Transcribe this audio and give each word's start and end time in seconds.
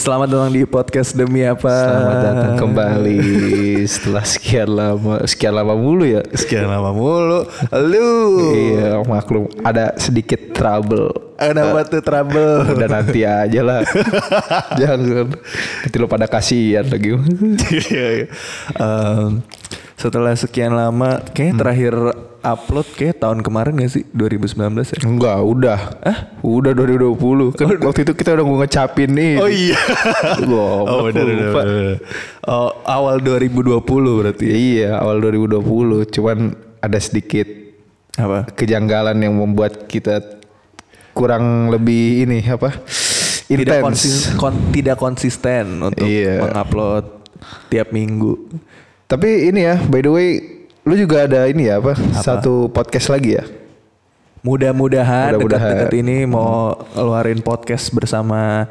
Selamat 0.00 0.32
datang 0.32 0.48
di 0.56 0.64
podcast 0.64 1.12
demi 1.12 1.44
apa? 1.44 1.68
Selamat 1.68 2.18
datang 2.24 2.52
kembali 2.56 3.20
setelah 3.84 4.24
sekian 4.24 4.72
lama, 4.72 5.20
sekian 5.28 5.52
lama 5.52 5.76
mulu 5.76 6.08
ya. 6.08 6.24
Sekian 6.32 6.64
lama 6.72 6.88
mulu. 6.88 7.44
Lu. 7.68 8.08
Iya 8.56 9.04
maklum 9.04 9.52
ada 9.60 9.92
sedikit 10.00 10.56
trouble. 10.56 11.36
Ada 11.36 11.68
apa 11.68 11.84
tuh 11.84 12.00
trouble? 12.00 12.64
Udah 12.80 12.88
nanti 12.88 13.28
aja 13.28 13.60
lah. 13.60 13.84
Jangan 14.80 15.00
nanti 15.84 15.96
lo 16.00 16.08
pada 16.08 16.24
kasihan 16.32 16.88
lagi. 16.88 17.20
Em, 18.80 19.44
setelah 20.00 20.32
sekian 20.32 20.72
lama, 20.72 21.20
kayak 21.30 21.60
terakhir 21.60 21.92
upload 22.40 22.88
kayak 22.96 23.20
tahun 23.20 23.44
kemarin 23.44 23.76
gak 23.76 23.92
sih? 23.92 24.04
2019 24.10 24.56
ya? 24.80 24.98
Enggak, 25.04 25.38
udah. 25.38 25.80
Ah, 26.00 26.18
udah 26.40 26.72
2020. 26.72 27.52
Kan 27.52 27.76
waktu 27.78 28.00
itu 28.02 28.12
kita 28.16 28.32
udah 28.32 28.44
mau 28.44 28.56
ngecapin 28.58 29.10
nih. 29.12 29.32
Oh 29.36 29.44
iya. 29.44 29.76
Goblok, 30.40 30.84
Oh 30.88 31.00
benar 31.04 31.22
benar. 31.22 31.36
lupa. 31.44 31.60
benar. 31.62 31.96
Oh 32.42 32.70
awal 32.82 33.20
2020 33.20 33.76
berarti. 34.16 34.44
ya? 34.48 34.54
Iya, 34.56 34.90
awal 34.96 35.20
2020. 35.20 35.60
Cuman 36.08 36.38
ada 36.80 36.96
sedikit 36.96 37.44
Apa? 38.16 38.48
kejanggalan 38.50 39.20
yang 39.20 39.36
membuat 39.36 39.84
kita 39.84 40.40
kurang 41.12 41.68
lebih 41.68 42.24
ini 42.24 42.40
apa? 42.42 42.72
Tidak 43.50 43.66
Intens. 43.66 43.84
konsisten, 43.84 44.32
tidak 44.70 44.96
konsisten 44.96 45.64
untuk 45.82 46.06
Iya. 46.06 46.40
mengupload 46.40 47.04
tiap 47.68 47.90
minggu. 47.90 48.48
Tapi 49.10 49.50
ini 49.50 49.66
ya, 49.66 49.74
by 49.82 50.00
the 50.00 50.12
way, 50.12 50.28
lu 50.86 50.94
juga 50.94 51.26
ada 51.26 51.50
ini 51.50 51.66
ya 51.66 51.82
apa? 51.82 51.98
Satu 52.16 52.70
podcast 52.70 53.10
lagi 53.10 53.34
ya? 53.34 53.44
Mudah-mudahan 54.40 55.34
Mudah-mudahan. 55.34 55.50
dekat-dekat 55.82 55.94
ini 55.98 56.16
mau 56.24 56.78
ngeluarin 56.94 57.42
podcast 57.42 57.90
bersama 57.90 58.70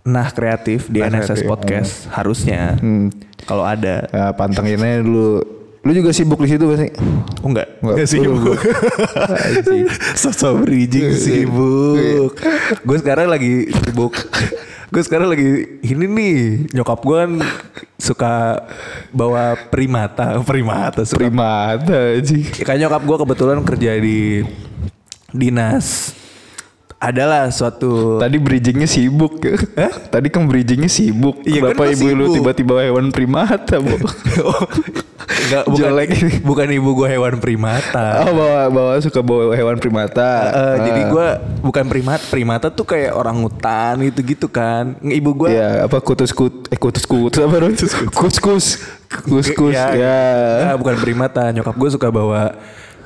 Nah 0.00 0.30
Kreatif 0.30 0.86
di 0.86 1.02
Nah 1.02 1.10
NSS 1.12 1.42
Kreatif, 1.42 1.44
Podcast 1.44 1.92
harusnya 2.08 2.78
Hmm. 2.78 3.10
kalau 3.44 3.66
ada. 3.66 4.06
Ya, 4.08 4.30
pantengin 4.32 4.78
aja 4.78 5.02
dulu. 5.02 5.42
Lu 5.80 5.90
juga 5.90 6.12
sibuk 6.12 6.38
di 6.38 6.48
situ 6.48 6.64
pasti? 6.64 6.88
Oh 7.40 7.48
enggak, 7.48 7.68
Enggak. 7.80 7.94
enggak 7.98 8.08
sibuk. 8.08 8.58
Sosok 10.22 10.62
bridging 10.62 11.12
sibuk. 11.12 12.32
Gue 12.80 12.96
sekarang 12.96 13.26
lagi 13.26 13.68
sibuk. 13.74 14.14
Gue 14.90 15.02
sekarang 15.06 15.30
lagi 15.30 15.78
ini 15.86 16.04
nih 16.10 16.34
nyokap 16.74 16.98
gue 17.06 17.14
kan 17.14 17.32
suka 17.94 18.66
bawa 19.14 19.54
primata, 19.70 20.34
primata 20.50 21.06
suka 21.06 21.22
Primata 21.22 22.18
sih. 22.26 22.42
Ya, 22.58 22.64
kan 22.66 22.74
nyokap 22.74 23.02
gue 23.06 23.16
kebetulan 23.22 23.62
kerja 23.62 23.90
di 23.96 24.42
dinas. 25.30 26.18
Adalah 27.00 27.48
suatu 27.48 28.20
Tadi 28.20 28.36
bridgingnya 28.36 28.84
sibuk 28.84 29.40
ya. 29.40 29.56
Tadi 29.88 30.28
kan 30.28 30.44
bridgingnya 30.44 30.90
sibuk. 30.90 31.40
Iya, 31.48 31.64
kan 31.64 31.72
Kenapa 31.72 31.82
gua 31.88 31.94
ibu 31.96 32.04
lu 32.10 32.24
sibuk. 32.28 32.34
tiba-tiba 32.36 32.74
hewan 32.84 33.08
primata, 33.08 33.80
Bu? 33.80 33.94
Oh, 34.44 34.60
Enggak, 35.30 35.64
bukan, 35.64 35.78
Jelek 35.78 36.10
bukan 36.42 36.68
ibu 36.68 36.90
gue 36.92 37.08
hewan 37.08 37.38
primata. 37.38 38.26
oh, 38.26 38.34
bawa 38.34 38.60
bawa 38.66 38.92
suka 38.98 39.20
bawa 39.20 39.50
hewan 39.50 39.78
primata. 39.78 40.30
Eh, 40.50 40.76
Jadi 40.84 41.00
Ah. 41.00 41.08
gue 41.08 41.28
bukan 41.62 41.84
primat, 41.86 42.20
primata 42.24 42.66
tuh 42.68 42.82
kayak 42.84 43.12
orang 43.12 43.38
hutan 43.38 44.02
gitu-gitu 44.02 44.46
kan. 44.46 44.98
Ibu 44.98 45.30
gue 45.36 45.48
Iya, 45.50 45.86
apa 45.86 45.98
kutus 45.98 46.30
kut 46.30 46.66
eh 46.68 46.76
kutus 46.76 47.04
kutus 47.04 47.38
apa 47.38 47.54
dong? 47.56 47.74
Kus 48.10 48.36
kus 48.36 48.66
kus 49.22 49.46
kus 49.50 49.72
ya, 49.72 49.94
ya. 49.94 50.20
Nah, 50.66 50.76
bukan 50.76 50.98
primata. 50.98 51.50
Nyokap 51.50 51.74
gue 51.74 51.90
suka 51.90 52.10
bawa 52.10 52.54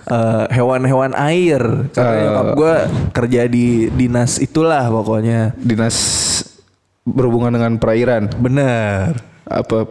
eh, 0.04 0.44
hewan-hewan 0.50 1.12
air. 1.14 1.60
Karena 1.90 2.08
Eh. 2.10 2.22
nyokap 2.24 2.48
gue 2.54 2.74
kerja 3.12 3.40
di 3.46 3.66
dinas 3.90 4.36
itulah 4.36 4.84
pokoknya. 4.86 5.52
Dinas 5.56 5.96
berhubungan 7.04 7.52
dengan 7.52 7.76
perairan. 7.76 8.32
Bener. 8.34 9.20
Apa 9.44 9.84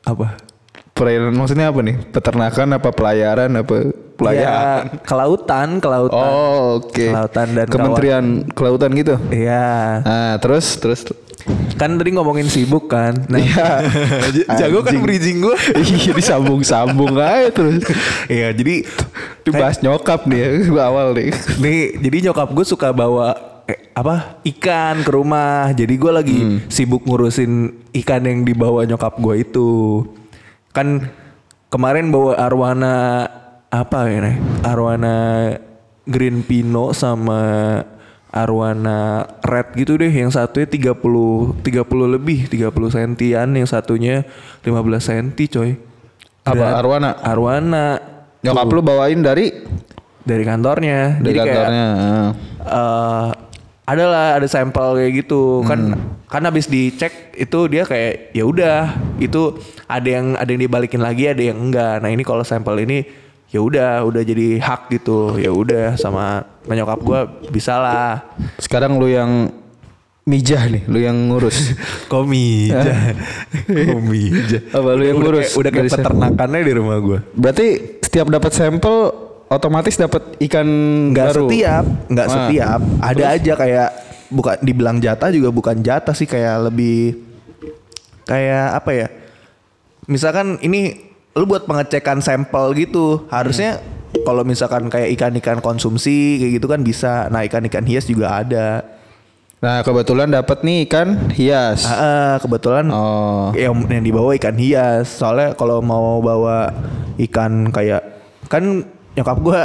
Apa? 0.00 0.38
Perairan 1.00 1.32
maksudnya 1.32 1.72
apa 1.72 1.80
nih? 1.80 1.96
Peternakan 2.12 2.68
apa 2.76 2.88
pelayaran 2.92 3.50
apa 3.56 3.76
pelayaran? 4.14 4.84
Ya, 4.84 5.00
kelautan, 5.00 5.80
kelautan. 5.80 6.28
Oh, 6.28 6.76
oke. 6.76 7.08
Kelautan 7.08 7.48
dan 7.56 7.66
Kementerian 7.66 8.24
Kelautan 8.52 8.92
gitu. 8.92 9.16
Iya. 9.32 10.04
Nah, 10.04 10.32
terus 10.36 10.76
terus 10.76 11.08
Kan 11.80 11.96
tadi 11.96 12.12
ngomongin 12.12 12.44
sibuk 12.46 12.92
kan. 12.92 13.16
Nah, 13.26 13.40
Iya. 13.40 13.68
jago 14.60 14.84
kan 14.84 15.00
bridging 15.00 15.40
gue. 15.40 15.56
Iya 15.80 16.12
disambung-sambung 16.12 17.16
aja 17.16 17.48
terus. 17.48 17.80
Iya, 18.28 18.52
jadi 18.52 18.84
Dibahas 19.40 19.80
nyokap 19.80 20.28
nih 20.28 20.36
ya 20.36 20.48
awal 20.92 21.16
nih. 21.16 21.32
Nih, 21.56 21.96
jadi 21.96 22.28
nyokap 22.30 22.52
gue 22.52 22.62
suka 22.62 22.92
bawa 22.92 23.32
eh, 23.64 23.88
apa 23.96 24.36
ikan 24.44 25.00
ke 25.00 25.10
rumah. 25.10 25.72
Jadi 25.72 25.94
gue 25.96 26.12
lagi 26.12 26.38
Hmm. 26.38 26.58
sibuk 26.68 27.08
ngurusin 27.08 27.72
ikan 27.96 28.20
yang 28.20 28.44
dibawa 28.44 28.84
nyokap 28.84 29.16
gue 29.16 29.34
itu. 29.40 29.70
Kan 30.70 31.10
kemarin 31.68 32.10
bawa 32.10 32.38
arwana 32.38 32.94
apa 33.68 34.06
ya 34.06 34.18
nih? 34.22 34.36
Arwana 34.62 35.14
green 36.06 36.42
pino 36.42 36.90
sama 36.90 37.40
arwana 38.30 38.98
red 39.42 39.74
gitu 39.74 39.98
deh. 39.98 40.10
Yang 40.10 40.38
satunya 40.38 40.66
30 40.66 41.58
30 41.62 42.14
lebih, 42.14 42.46
30 42.46 42.70
sentian, 42.88 43.48
yang 43.50 43.66
satunya 43.66 44.22
15 44.62 44.70
senti, 45.02 45.50
coy. 45.50 45.74
Apa 46.42 46.54
Dan- 46.56 46.78
arwana? 46.78 47.10
Arwana. 47.20 47.86
Nyokap 48.40 48.72
lu 48.72 48.80
bawain 48.80 49.20
dari 49.20 49.52
dari 50.22 50.44
kantornya. 50.44 51.20
dari 51.20 51.24
Jadi 51.26 51.36
kayak 51.36 51.48
kantornya. 51.50 51.86
ah. 51.90 52.30
eh 52.64 53.28
ada 53.90 54.04
lah 54.06 54.26
ada 54.38 54.46
sampel 54.46 54.94
kayak 54.94 55.12
gitu. 55.20 55.66
Kan 55.66 55.98
kan 56.24 56.42
habis 56.46 56.66
dicek 56.66 57.34
itu 57.34 57.58
dia 57.66 57.82
kayak 57.82 58.30
ya 58.30 58.46
udah 58.46 58.78
itu 59.18 59.58
ada 59.84 60.06
yang 60.06 60.38
ada 60.38 60.46
yang 60.46 60.62
dibalikin 60.62 61.02
lagi 61.02 61.26
ada 61.26 61.42
yang 61.42 61.58
enggak. 61.58 61.98
Nah 61.98 62.08
ini 62.08 62.22
kalau 62.22 62.42
sampel 62.42 62.78
ini 62.80 63.02
ya 63.50 63.58
udah 63.58 64.06
udah 64.06 64.22
jadi 64.22 64.62
hak 64.62 64.94
gitu. 64.94 65.34
Ya 65.36 65.50
udah 65.50 65.96
sama 65.96 66.46
menyokap 66.64 67.02
gua 67.02 67.26
bisa 67.50 67.76
lah. 67.76 68.22
Sekarang 68.56 68.94
lu 68.96 69.10
yang 69.10 69.50
mijah 70.22 70.70
nih, 70.70 70.86
lu 70.86 70.98
yang 71.00 71.16
ngurus. 71.26 71.74
komija 72.12 72.86
komija 73.66 74.58
Apa 74.70 74.94
lu 74.94 75.02
yang 75.02 75.18
udah 75.18 75.26
ngurus? 75.26 75.46
kayak, 75.50 75.58
udah 75.58 75.70
kayak 75.70 75.80
dari 75.80 75.90
sam- 75.90 75.98
peternakannya 75.98 76.60
di 76.62 76.72
rumah 76.72 76.96
gua. 77.02 77.18
Berarti 77.34 77.66
setiap 78.00 78.30
dapat 78.30 78.52
sampel 78.54 78.96
otomatis 79.50 79.98
dapat 79.98 80.22
ikan 80.40 80.66
nggak 81.10 81.26
baru. 81.28 81.46
setiap 81.50 81.84
nggak 82.06 82.26
Ah. 82.26 82.32
setiap 82.32 82.80
ada 83.02 83.24
aja 83.28 83.52
kayak 83.58 83.88
bukan 84.30 84.56
dibilang 84.62 85.02
jatah 85.02 85.28
juga 85.28 85.50
bukan 85.50 85.82
jatah 85.82 86.14
sih 86.14 86.24
kayak 86.24 86.70
lebih 86.70 87.18
kayak 88.22 88.78
apa 88.78 88.90
ya 88.94 89.06
misalkan 90.06 90.54
ini 90.62 91.02
lu 91.34 91.46
buat 91.46 91.66
pengecekan 91.66 92.22
sampel 92.22 92.78
gitu 92.78 93.26
harusnya 93.26 93.82
kalau 94.22 94.42
misalkan 94.42 94.86
kayak 94.86 95.10
ikan-ikan 95.12 95.58
konsumsi 95.58 96.38
kayak 96.38 96.52
gitu 96.56 96.66
kan 96.66 96.80
bisa 96.80 97.26
nah 97.26 97.42
ikan-ikan 97.42 97.82
hias 97.82 98.06
juga 98.06 98.38
ada 98.38 98.86
Nah, 99.60 99.84
kebetulan 99.84 100.32
dapat 100.32 100.64
nih 100.64 100.88
ikan 100.88 101.28
hias. 101.36 101.84
Ah, 101.84 101.92
ah, 101.92 102.34
kebetulan 102.40 102.88
Oh. 102.88 103.52
yang, 103.52 103.76
yang 103.92 104.00
dibawa 104.00 104.32
ikan 104.32 104.56
hias 104.56 105.04
soalnya 105.12 105.52
kalau 105.52 105.84
mau 105.84 106.16
bawa 106.16 106.72
ikan 107.20 107.68
kayak 107.68 108.00
kan 108.48 108.88
nyokap 109.12 109.38
gua 109.38 109.60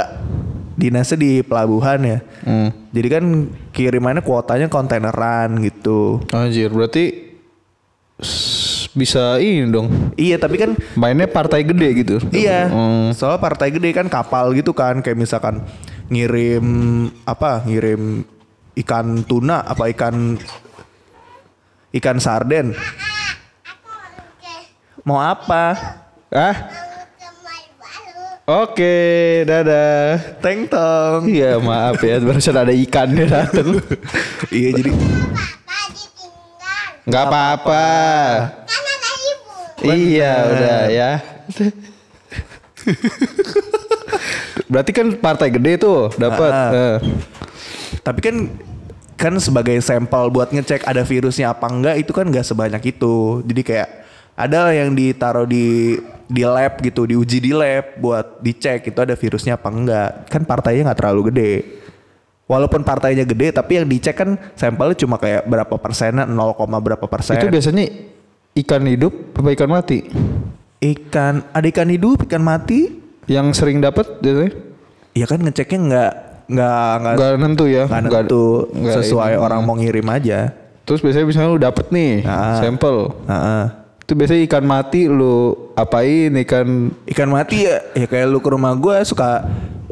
dinasnya 0.74 1.16
di 1.16 1.32
pelabuhan 1.40 2.00
ya 2.00 2.18
Hmm. 2.42 2.68
jadi 2.90 3.08
kan 3.10 3.24
kirimannya 3.70 4.20
kuotanya 4.20 4.66
kontaineran 4.66 5.56
gitu 5.60 6.20
Anjir, 6.30 6.68
berarti 6.68 7.26
bisa 8.92 9.36
ini 9.36 9.66
dong. 9.66 9.92
iya 10.14 10.36
tapi 10.36 10.56
kan 10.56 10.72
Mainnya 10.94 11.26
partai 11.26 11.60
gede 11.62 11.88
gitu. 11.96 12.16
iya 12.30 12.64
Hmm. 12.66 13.12
soalnya 13.12 13.38
partai 13.38 13.68
gede 13.70 13.92
kan 13.92 14.06
kapal 14.06 14.52
gitu 14.52 14.72
kan 14.72 15.00
kayak 15.00 15.16
misalkan 15.16 15.60
ngirim 16.06 16.64
apa 17.24 17.60
ngirim 17.62 18.24
ikan 18.76 19.20
tuna 19.22 19.60
apa 19.60 19.88
ikan 19.90 20.36
ikan 21.92 22.16
sarden 22.16 22.72
mau 25.02 25.18
apa 25.18 25.76
Ah? 26.26 26.56
Oke, 28.46 29.42
dadah. 29.42 30.38
teng 30.38 30.70
tong 30.70 31.26
Iya, 31.26 31.58
maaf 31.58 31.98
ya, 31.98 32.22
barusan 32.22 32.54
ada 32.54 32.70
ikannya 32.70 33.26
datang. 33.26 33.82
iya 34.54 34.70
jadi 34.70 34.94
Nggak 37.10 37.24
apa-apa. 37.26 37.86
Iya, 39.82 40.32
udah 40.46 40.78
ya. 40.86 41.10
Berarti 44.70 44.94
kan 44.94 45.18
partai 45.18 45.50
gede 45.50 45.82
tuh 45.82 46.14
dapat. 46.14 46.50
Ah, 46.54 46.70
ah. 46.70 46.70
Eh. 46.70 46.96
Tapi 48.06 48.20
kan 48.22 48.36
kan 49.18 49.34
sebagai 49.42 49.74
sampel 49.82 50.30
buat 50.30 50.54
ngecek 50.54 50.86
ada 50.86 51.02
virusnya 51.02 51.50
apa 51.50 51.66
enggak 51.66 51.98
itu 51.98 52.14
kan 52.14 52.30
nggak 52.30 52.46
sebanyak 52.46 52.94
itu. 52.94 53.42
Jadi 53.42 53.62
kayak 53.66 54.05
ada 54.36 54.70
yang 54.70 54.92
ditaruh 54.92 55.48
di 55.48 55.96
di 56.26 56.42
lab 56.42 56.78
gitu, 56.78 57.06
diuji 57.06 57.38
di 57.38 57.52
lab 57.54 57.96
buat 57.96 58.38
dicek 58.38 58.90
itu 58.90 58.98
ada 58.98 59.14
virusnya 59.14 59.56
apa 59.56 59.68
enggak. 59.70 60.10
Kan 60.28 60.42
partainya 60.44 60.92
nggak 60.92 60.98
terlalu 61.00 61.22
gede. 61.32 61.52
walaupun 62.46 62.86
partainya 62.86 63.26
gede 63.26 63.50
tapi 63.50 63.74
yang 63.74 63.90
dicek 63.90 64.14
kan 64.14 64.38
sampelnya 64.54 64.94
cuma 64.94 65.18
kayak 65.18 65.50
berapa 65.50 65.74
persennya 65.82 66.30
0, 66.30 66.54
berapa 66.78 67.02
persen. 67.10 67.34
Itu 67.34 67.50
biasanya 67.50 67.90
ikan 68.54 68.86
hidup 68.86 69.34
apa 69.34 69.50
ikan 69.50 69.66
mati? 69.66 70.06
ikan 70.78 71.42
ada 71.50 71.66
ikan 71.66 71.90
hidup, 71.90 72.22
ikan 72.22 72.46
mati. 72.46 73.02
Yang 73.26 73.58
sering 73.58 73.82
dapat 73.82 74.22
biasanya? 74.22 74.54
Ya 75.10 75.26
kan 75.26 75.42
ngeceknya 75.42 75.78
nggak 75.90 76.12
nggak 76.46 76.90
nggak 77.02 77.14
Gak 77.18 77.32
nentu 77.42 77.64
ya. 77.66 77.84
nggak 77.90 78.02
nentu 78.30 78.44
nggak 78.70 78.94
sesuai 79.02 79.32
ini. 79.34 79.42
orang 79.42 79.60
mau 79.66 79.74
ngirim 79.74 80.06
aja. 80.06 80.54
Terus 80.86 81.02
biasanya 81.02 81.26
misalnya 81.26 81.50
lu 81.50 81.58
dapet 81.58 81.90
nih 81.90 82.22
Ah. 82.22 82.62
sampel. 82.62 83.10
Heeh. 83.26 83.64
Itu 84.06 84.14
biasanya 84.14 84.46
ikan 84.46 84.62
mati 84.62 85.10
lu 85.10 85.50
apain 85.74 86.30
ikan 86.46 86.94
Ikan 87.10 87.26
mati 87.26 87.66
ya, 87.66 87.82
ya 87.90 88.06
kayak 88.06 88.30
lu 88.30 88.38
ke 88.38 88.54
rumah 88.54 88.70
gue 88.78 89.02
suka 89.02 89.42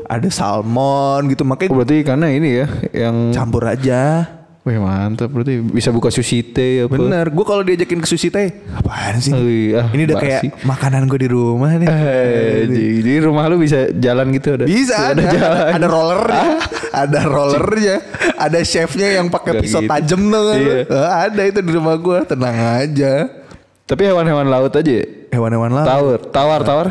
ada 0.06 0.28
salmon 0.31 1.26
gitu 1.26 1.43
Oh, 1.43 1.50
makanya 1.50 1.75
berarti 1.75 1.94
ikannya 2.06 2.28
ini 2.31 2.50
ya 2.62 2.66
yang 2.94 3.34
campur 3.34 3.66
aja. 3.66 4.22
Wih 4.64 4.81
mantap 4.81 5.28
berarti 5.28 5.61
bisa 5.61 5.93
buka 5.93 6.08
sushi 6.08 6.40
teh 6.40 6.88
apa. 6.88 6.96
Bener, 6.96 7.28
gue 7.28 7.44
kalau 7.44 7.61
diajakin 7.61 8.00
ke 8.00 8.08
sushi 8.08 8.32
teh, 8.32 8.49
apaan 8.72 9.20
sih? 9.20 9.28
Wih, 9.28 9.76
ah, 9.76 9.93
Ini 9.93 10.08
udah 10.08 10.16
basi. 10.16 10.25
kayak 10.25 10.43
makanan 10.64 11.05
gue 11.05 11.20
di 11.20 11.28
rumah 11.28 11.69
nih. 11.76 11.84
Eh, 11.84 12.64
jadi 12.72 13.12
rumah 13.28 13.44
lu 13.52 13.61
bisa 13.61 13.93
jalan 13.93 14.32
gitu 14.32 14.56
ada. 14.56 14.64
Bisa 14.64 15.12
ada, 15.12 15.20
jalan. 15.20 15.69
ada 15.69 15.84
rollernya, 15.84 16.49
ada 16.96 17.20
rollernya, 17.28 17.96
ada 18.40 18.58
chefnya 18.64 19.20
yang 19.20 19.28
pakai 19.28 19.61
pisau 19.61 19.84
gitu. 19.84 19.90
tajam 19.93 20.32
tuh. 20.32 20.56
Iya. 20.56 20.76
Eh, 20.88 21.08
Ada 21.28 21.43
itu 21.44 21.61
di 21.61 21.72
rumah 21.76 21.96
gue, 22.00 22.19
tenang 22.25 22.56
aja. 22.81 23.44
Tapi 23.85 24.03
hewan-hewan 24.09 24.49
laut 24.49 24.73
aja. 24.73 24.89
ya? 24.89 25.05
Hewan-hewan 25.29 25.69
laut. 25.69 25.87
Tawar, 25.87 26.21
tawar, 26.33 26.61
tawar. 26.65 26.89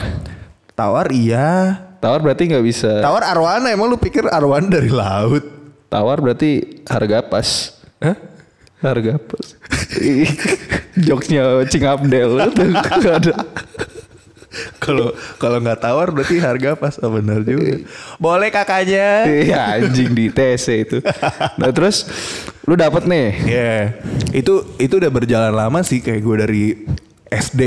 Tawar 0.78 1.08
iya. 1.10 1.82
Tawar 1.98 2.22
berarti 2.22 2.54
nggak 2.54 2.66
bisa. 2.66 3.02
Tawar 3.02 3.26
arwana 3.26 3.74
emang 3.74 3.90
lu 3.90 3.98
pikir 3.98 4.30
arwana 4.30 4.70
dari 4.70 4.94
laut? 4.94 5.42
Tawar 5.90 6.22
berarti 6.22 6.82
harga 6.86 7.26
pas. 7.26 7.80
Hah? 7.98 8.18
Harga 8.84 9.18
pas. 9.18 9.58
Ih, 9.98 10.28
Jokesnya 11.08 11.66
Cing 11.72 11.88
Abdel 11.88 12.38
ada. 12.46 13.34
Kalau 14.78 15.14
kalau 15.42 15.58
nggak 15.58 15.80
tawar 15.82 16.14
berarti 16.14 16.38
harga 16.38 16.78
pas. 16.78 16.96
Oh, 17.02 17.10
benar 17.10 17.42
juga. 17.42 17.82
Boleh 18.22 18.50
kakaknya. 18.54 19.26
Iya 19.26 19.60
anjing 19.80 20.14
di 20.14 20.30
TC 20.30 20.66
itu. 20.86 20.98
Nah 21.58 21.70
terus 21.74 22.06
lu 22.64 22.78
dapat 22.78 23.10
nih. 23.10 23.30
Iya. 23.50 23.74
Itu 24.32 24.78
itu 24.78 24.94
udah 25.02 25.12
berjalan 25.12 25.54
lama 25.54 25.82
sih 25.82 26.00
kayak 26.00 26.22
gue 26.22 26.36
dari 26.38 26.66
SD. 27.30 27.62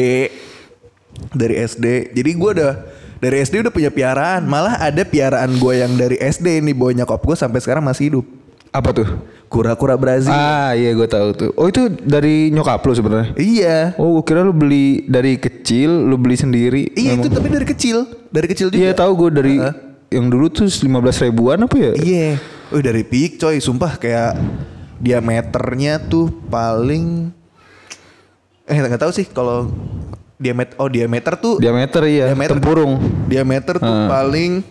Dari 1.35 1.55
SD. 1.65 2.15
Jadi 2.15 2.31
gue 2.37 2.51
udah 2.63 2.73
dari 3.19 3.37
SD 3.43 3.67
udah 3.67 3.73
punya 3.75 3.91
piaraan. 3.91 4.47
Malah 4.47 4.79
ada 4.79 5.03
piaraan 5.03 5.59
gue 5.59 5.75
yang 5.75 5.93
dari 5.99 6.17
SD 6.21 6.63
nih 6.63 6.75
bawa 6.77 6.93
nyokap 7.03 7.21
gue 7.21 7.37
sampai 7.37 7.61
sekarang 7.61 7.83
masih 7.83 8.15
hidup. 8.15 8.27
Apa 8.71 8.93
tuh? 8.93 9.09
Kura-kura 9.47 9.95
Brazil. 9.95 10.31
Ah 10.31 10.75
iya 10.75 10.91
gue 10.91 11.07
tahu 11.07 11.29
tuh. 11.33 11.51
Oh 11.55 11.67
itu 11.67 11.87
dari 11.89 12.51
nyokap 12.51 12.83
lu 12.83 12.93
sebenarnya. 12.93 13.31
Iya. 13.35 13.79
Oh 13.95 14.19
gue 14.19 14.25
kira 14.25 14.43
lu 14.43 14.51
beli 14.51 15.07
dari 15.07 15.39
kecil, 15.39 15.87
lu 16.03 16.19
beli 16.19 16.35
sendiri. 16.35 16.91
Iya 16.93 17.15
itu 17.15 17.31
tapi 17.31 17.47
dari 17.47 17.63
kecil. 17.63 18.11
Dari 18.29 18.47
kecil 18.47 18.67
juga. 18.69 18.81
Iya 18.81 18.91
tahu 18.93 19.13
gue 19.17 19.31
dari 19.33 19.55
yang 20.09 20.27
dulu 20.27 20.47
tuh 20.49 20.67
15 20.67 20.91
ribuan 21.25 21.63
apa 21.63 21.77
ya? 21.77 21.93
Iya. 21.95 22.29
Oh 22.69 22.83
dari 22.83 23.07
pik 23.07 23.39
coy, 23.39 23.63
sumpah 23.63 23.95
kayak 23.97 24.35
diameternya 24.99 26.03
tuh 26.03 26.27
paling 26.49 27.31
eh 28.65 28.75
nggak 28.75 28.99
tahu 28.99 29.13
sih 29.15 29.29
kalau 29.29 29.71
diameter 30.37 30.75
oh 30.77 30.91
diameter 30.91 31.39
tuh 31.39 31.63
Diameter 31.63 32.03
iya, 32.05 32.25
Diameter. 32.29 32.59
tempurung. 32.59 32.99
diameter 33.25 33.79
tuh 33.79 33.87
Ah. 33.87 34.11
paling 34.11 34.65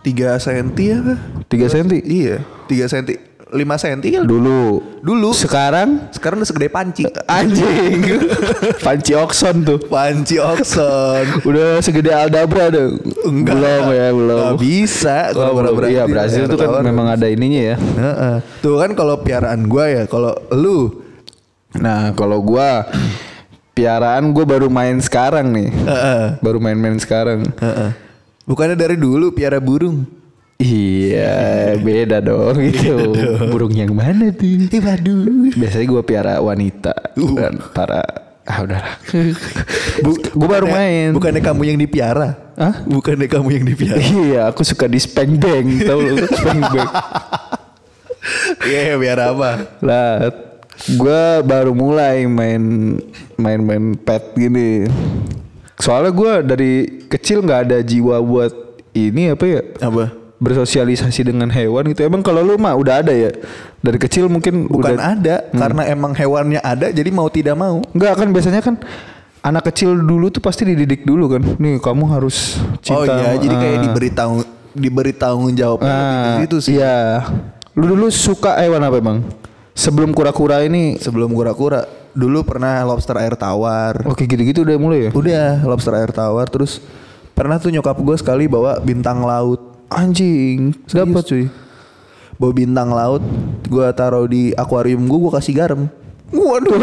3 0.00 0.38
cm 0.38 0.70
apa? 0.96 1.14
3 1.50 1.66
cm. 1.68 1.86
Iya, 2.00 2.36
3 2.64 2.86
cm. 2.86 3.25
5 3.46 3.62
cm 3.78 3.98
kan 4.02 4.22
Dulu. 4.26 4.82
dulu. 4.98 5.30
Sekarang 5.30 6.10
Sekarang 6.10 6.42
udah 6.42 6.48
segede 6.50 6.66
panci. 6.66 7.06
anjing. 7.30 8.02
Panci 8.86 9.14
Okson 9.14 9.62
tuh. 9.62 9.78
panci 9.86 10.36
Oxon. 10.36 11.46
Udah 11.46 11.78
segede 11.78 12.10
Aldabra 12.10 12.74
dong. 12.74 12.98
Belum 13.22 13.84
ya, 13.88 14.10
belum. 14.10 14.38
Nggak 14.50 14.58
bisa 14.58 15.30
Oh, 15.30 15.54
kalau 15.54 15.78
belum. 15.78 15.88
Iya, 15.88 16.04
Brazil 16.04 16.44
tuh 16.46 16.58
kan 16.58 16.82
memang 16.82 17.06
ada 17.06 17.26
ininya 17.26 17.62
ya. 17.62 17.76
Heeh. 17.78 18.36
Tuh 18.58 18.82
kan 18.82 18.90
kalau 18.92 19.22
piaraan 19.22 19.70
gua 19.70 19.86
ya, 19.86 20.02
kalau 20.04 20.34
lu 20.50 21.06
Nah, 21.76 22.10
kalau 22.16 22.42
gua 22.42 22.88
piaraan 23.72 24.32
gua 24.32 24.42
baru 24.42 24.66
main 24.66 24.98
sekarang 24.98 25.54
nih. 25.54 25.70
Heeh. 25.70 26.22
Baru 26.42 26.58
main-main 26.58 26.98
sekarang. 26.98 27.46
Heeh. 27.62 27.90
Bukannya 28.42 28.74
dari 28.74 28.98
dulu 28.98 29.30
piara 29.30 29.62
burung. 29.62 30.02
Iya, 30.56 31.36
beda 31.86 32.24
dong 32.24 32.56
gitu. 32.64 33.12
Burung 33.52 33.76
yang 33.76 33.92
mana 33.92 34.32
tuh? 34.32 34.72
Eh 34.72 34.80
waduh. 34.80 35.52
Biasanya 35.52 35.86
gua 35.86 36.02
piara 36.02 36.34
wanita 36.40 36.96
Uh. 37.16 37.32
dan 37.36 37.60
para 37.76 38.00
ah 38.46 38.58
udahlah. 38.64 38.96
gua 40.38 40.48
baru 40.48 40.66
main. 40.72 41.12
Bukannya 41.12 41.42
kamu 41.44 41.62
yang 41.68 41.78
dipiara? 41.80 42.28
Hah? 42.56 42.84
Bukannya 42.88 43.28
kamu 43.28 43.48
yang 43.52 43.64
dipiara? 43.68 44.00
Iya, 44.00 44.40
aku 44.48 44.64
suka 44.64 44.88
di 44.88 44.96
spank 44.96 45.36
bang, 45.36 45.66
tau 45.84 46.00
lu 46.00 46.24
spank 46.40 46.60
bang. 46.72 46.90
Iya, 48.64 48.96
biar 48.96 49.18
apa? 49.36 49.50
Lah, 49.84 50.32
gua 50.96 51.44
baru 51.44 51.76
mulai 51.76 52.24
main 52.24 52.96
main-main 53.36 53.92
pet 53.92 54.32
gini. 54.32 54.88
Soalnya 55.76 56.12
gua 56.16 56.32
dari 56.40 57.04
kecil 57.12 57.44
nggak 57.44 57.60
ada 57.68 57.78
jiwa 57.84 58.16
buat 58.24 58.52
ini 58.96 59.36
apa 59.36 59.44
ya? 59.44 59.60
Apa? 59.84 60.25
Bersosialisasi 60.36 61.32
dengan 61.32 61.48
hewan 61.48 61.88
gitu. 61.90 62.04
Emang 62.04 62.20
kalau 62.20 62.44
lu 62.44 62.60
mah 62.60 62.76
udah 62.76 63.00
ada 63.00 63.12
ya? 63.12 63.32
Dari 63.80 63.96
kecil 63.96 64.28
mungkin 64.28 64.68
Bukan 64.68 64.96
udah 64.96 65.16
ada, 65.16 65.36
karena 65.48 65.82
emang 65.88 66.12
hewannya 66.12 66.60
ada, 66.60 66.92
jadi 66.92 67.08
mau 67.08 67.26
tidak 67.32 67.56
mau. 67.56 67.80
Enggak 67.96 68.20
kan 68.20 68.28
biasanya 68.28 68.60
kan 68.60 68.76
anak 69.40 69.72
kecil 69.72 69.96
dulu 69.96 70.28
tuh 70.28 70.44
pasti 70.44 70.68
dididik 70.68 71.08
dulu 71.08 71.38
kan. 71.38 71.42
Nih 71.56 71.80
kamu 71.80 72.04
harus 72.12 72.60
cinta. 72.84 73.00
oh 73.00 73.04
iya, 73.08 73.32
sama- 73.32 73.40
jadi 73.40 73.54
kayak 73.56 73.76
ah. 73.76 73.82
diberi 73.88 74.10
tahu 74.12 74.34
diberi 74.76 75.12
tanggung 75.16 75.54
jawab 75.56 75.80
Ah, 75.80 76.36
gitu 76.44 76.60
sih. 76.60 76.76
Iya. 76.76 77.24
Lu 77.72 77.96
dulu 77.96 78.12
suka 78.12 78.60
hewan 78.60 78.84
apa 78.84 78.96
emang? 79.00 79.18
Sebelum 79.76 80.12
kura-kura 80.12 80.64
ini 80.64 80.96
Sebelum 80.96 81.32
kura-kura, 81.32 81.84
dulu 82.12 82.44
pernah 82.44 82.80
lobster 82.84 83.16
air 83.20 83.36
tawar. 83.36 84.04
Oke 84.08 84.24
gitu-gitu 84.24 84.64
udah 84.64 84.76
mulai 84.76 85.08
ya? 85.08 85.10
Udah 85.12 85.64
lobster 85.64 85.92
air 85.96 86.12
tawar, 86.12 86.48
terus 86.48 86.80
pernah 87.32 87.60
tuh 87.60 87.68
nyokap 87.68 87.96
gue 88.00 88.16
sekali 88.16 88.48
bawa 88.48 88.80
bintang 88.80 89.24
laut. 89.24 89.65
Anjing, 89.86 90.74
dapat 90.90 91.22
cuy. 91.24 91.44
Bawa 92.36 92.52
bintang 92.52 92.90
laut, 92.92 93.22
gue 93.64 93.86
taruh 93.96 94.28
di 94.28 94.52
akuarium 94.52 95.06
gue, 95.08 95.18
gue 95.18 95.32
kasih 95.32 95.54
garam. 95.56 95.82
Waduh, 96.34 96.74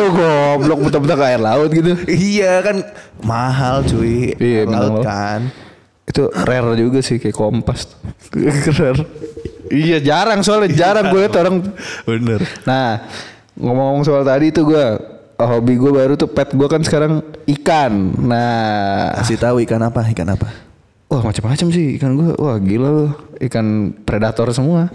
goblok 0.55 0.87
ke 1.03 1.25
air 1.27 1.37
laut 1.37 1.67
gitu. 1.69 1.99
iya 2.07 2.63
kan 2.63 2.79
mahal 3.21 3.83
cuy. 3.83 4.31
Iya, 4.39 4.63
Air 4.63 4.71
laut 4.71 4.91
laut. 4.97 5.03
kan. 5.03 5.51
Itu 6.07 6.31
rare 6.31 6.79
juga 6.79 7.03
sih 7.03 7.19
kayak 7.19 7.35
kompas. 7.35 7.91
rare. 8.79 9.03
Iya 9.67 9.97
jarang 9.99 10.39
soalnya 10.43 10.71
jarang 10.71 11.11
gue 11.11 11.21
liat 11.27 11.35
orang. 11.35 11.55
Bener. 12.07 12.39
Nah 12.63 13.03
ngomong-ngomong 13.59 14.03
soal 14.07 14.23
tadi 14.23 14.49
itu 14.49 14.63
gue 14.63 14.85
hobi 15.37 15.75
gue 15.75 15.91
baru 15.91 16.13
tuh 16.15 16.31
pet 16.31 16.55
gue 16.55 16.67
kan 16.71 16.79
sekarang 16.79 17.19
ikan. 17.59 17.91
Nah 18.23 19.11
Kasih 19.19 19.39
tahu 19.39 19.59
ikan 19.67 19.81
apa? 19.83 20.07
Ikan 20.07 20.29
apa? 20.29 20.47
Wah 21.13 21.23
macam-macam 21.29 21.67
sih 21.69 22.01
ikan 22.01 22.17
gue. 22.17 22.33
Wah 22.41 22.57
gila 22.57 22.89
loh 22.89 23.11
ikan 23.37 23.93
predator 24.01 24.49
semua. 24.49 24.89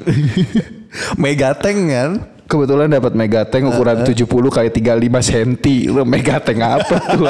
Megateng 1.23 1.79
kan? 1.87 2.11
Kebetulan 2.49 2.89
dapat 2.89 3.13
megateng 3.13 3.69
ukuran 3.69 4.09
70 4.09 4.25
kali 4.25 4.69
35 4.73 5.29
cm. 5.29 5.51
Lo 5.93 6.09
megateng 6.09 6.65
apa 6.65 6.97
tuh? 6.97 7.29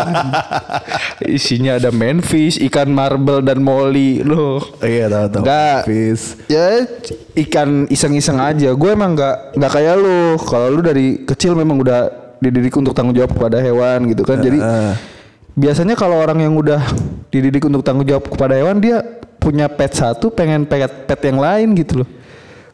Isinya 1.27 1.75
ada 1.75 1.91
manfish, 1.91 2.63
ikan 2.71 2.87
marble 2.87 3.43
dan 3.43 3.59
molly. 3.59 4.23
Loh. 4.23 4.63
Iya 4.79 5.11
tahu 5.11 5.27
tahu. 5.35 5.43
Enggak. 5.43 5.81
Fish. 5.91 6.39
Ya 6.47 6.87
ikan 7.35 7.91
iseng-iseng 7.91 8.39
aja. 8.39 8.71
Gue 8.79 8.95
emang 8.95 9.19
nggak 9.19 9.59
nggak 9.59 9.73
kayak 9.75 9.95
lu. 9.99 10.39
Kalau 10.39 10.71
lu 10.71 10.81
dari 10.87 11.27
kecil 11.27 11.59
memang 11.59 11.83
udah 11.83 12.15
dididik 12.39 12.79
untuk 12.79 12.95
tanggung 12.95 13.19
jawab 13.19 13.35
kepada 13.35 13.59
hewan 13.59 14.07
gitu 14.15 14.23
kan. 14.23 14.39
Jadi 14.39 14.63
biasanya 15.59 15.99
kalau 15.99 16.23
orang 16.23 16.47
yang 16.47 16.55
udah 16.55 16.79
dididik 17.29 17.65
untuk 17.65 17.81
tanggung 17.81 18.05
jawab 18.05 18.27
kepada 18.27 18.55
hewan 18.55 18.79
dia 18.79 19.01
punya 19.39 19.69
pet 19.69 19.93
satu 19.93 20.29
pengen 20.29 20.65
pet 20.65 20.89
pet 21.05 21.21
yang 21.23 21.39
lain 21.39 21.73
gitu 21.73 22.03
loh. 22.05 22.09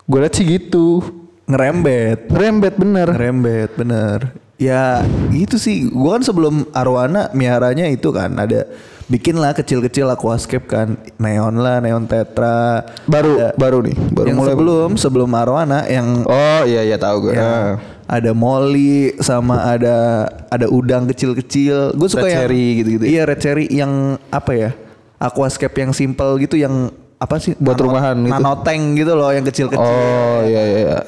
Gue 0.04 0.18
liat 0.20 0.34
sih 0.34 0.44
gitu. 0.44 1.00
Ngerembet. 1.44 2.32
Rembet 2.32 2.74
bener. 2.74 3.08
Ngerembet 3.10 3.70
bener. 3.76 4.18
Ya 4.56 5.02
gitu 5.28 5.58
sih. 5.58 5.86
Gua 5.86 6.16
kan 6.16 6.24
sebelum 6.24 6.64
arwana 6.70 7.28
miaranya 7.32 7.84
itu 7.84 8.08
kan 8.08 8.32
ada 8.32 8.64
bikin 9.04 9.36
lah 9.36 9.52
kecil-kecil 9.52 10.08
aquascape 10.08 10.64
kan 10.64 10.96
neon 11.18 11.60
lah 11.60 11.76
neon 11.76 12.08
tetra 12.08 12.80
Baru 13.04 13.36
Ada- 13.36 13.52
baru 13.54 13.78
nih. 13.84 13.96
Baru 14.08 14.26
yang 14.26 14.38
mulai. 14.40 14.50
sebelum 14.54 14.90
sebelum 14.96 15.30
arwana 15.30 15.84
yang 15.84 16.24
Oh 16.24 16.62
iya 16.64 16.80
iya 16.80 16.96
tahu 16.96 17.28
gue. 17.28 17.34
Ya, 17.36 17.76
ada 18.04 18.30
molly 18.36 19.16
sama 19.20 19.64
ada 19.64 20.28
ada 20.52 20.66
udang 20.68 21.08
kecil-kecil. 21.08 21.96
Gue 21.96 22.08
suka 22.08 22.28
Red 22.28 22.30
yang 22.30 22.40
cherry 22.44 22.66
gitu-gitu 22.80 23.04
ya? 23.04 23.10
Iya 23.10 23.22
red 23.24 23.40
cherry 23.40 23.64
yang 23.72 24.20
apa 24.28 24.52
ya? 24.52 24.70
Aquascape 25.16 25.76
yang 25.80 25.92
simple 25.96 26.36
gitu 26.42 26.60
yang 26.60 26.92
apa 27.16 27.40
sih? 27.40 27.56
Buat 27.56 27.80
rumahan 27.80 28.16
gitu. 28.20 28.32
Nanoteng 28.36 28.98
gitu 29.00 29.12
loh 29.16 29.32
yang 29.32 29.44
kecil-kecil. 29.48 29.80
Oh 29.80 30.44
iya 30.44 30.62
iya. 30.62 30.78
iya. 30.84 30.98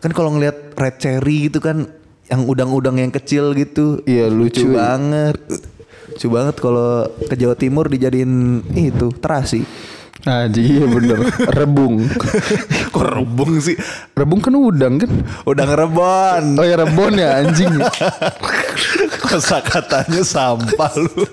Kan 0.00 0.12
kalau 0.16 0.32
ngelihat 0.36 0.76
red 0.76 0.96
cherry 0.96 1.52
gitu 1.52 1.60
kan 1.60 1.88
yang 2.32 2.48
udang-udang 2.48 2.96
yang 2.96 3.12
kecil 3.12 3.52
gitu. 3.52 4.00
Iya, 4.08 4.32
lucu 4.32 4.72
ya. 4.72 4.80
banget. 4.80 5.36
Lucu 6.14 6.26
banget 6.32 6.56
kalau 6.56 7.08
ke 7.28 7.34
Jawa 7.36 7.56
Timur 7.56 7.84
dijadiin 7.92 8.64
itu 8.72 9.12
terasi. 9.20 9.64
Anjing 10.22 10.64
iya 10.78 10.86
bener. 10.86 11.18
Rebung. 11.58 12.06
Kok 12.94 13.04
rebung 13.04 13.58
sih? 13.58 13.74
Rebung 14.14 14.38
kan 14.38 14.54
udang 14.54 15.02
kan? 15.02 15.10
Udang 15.44 15.68
rebon. 15.74 16.54
Oh 16.54 16.64
ya 16.64 16.78
rebon 16.78 17.12
ya 17.18 17.42
anjing. 17.42 17.74
Kosa 19.20 19.58
katanya 19.60 20.22
sampah 20.22 20.94
lu. 20.96 21.26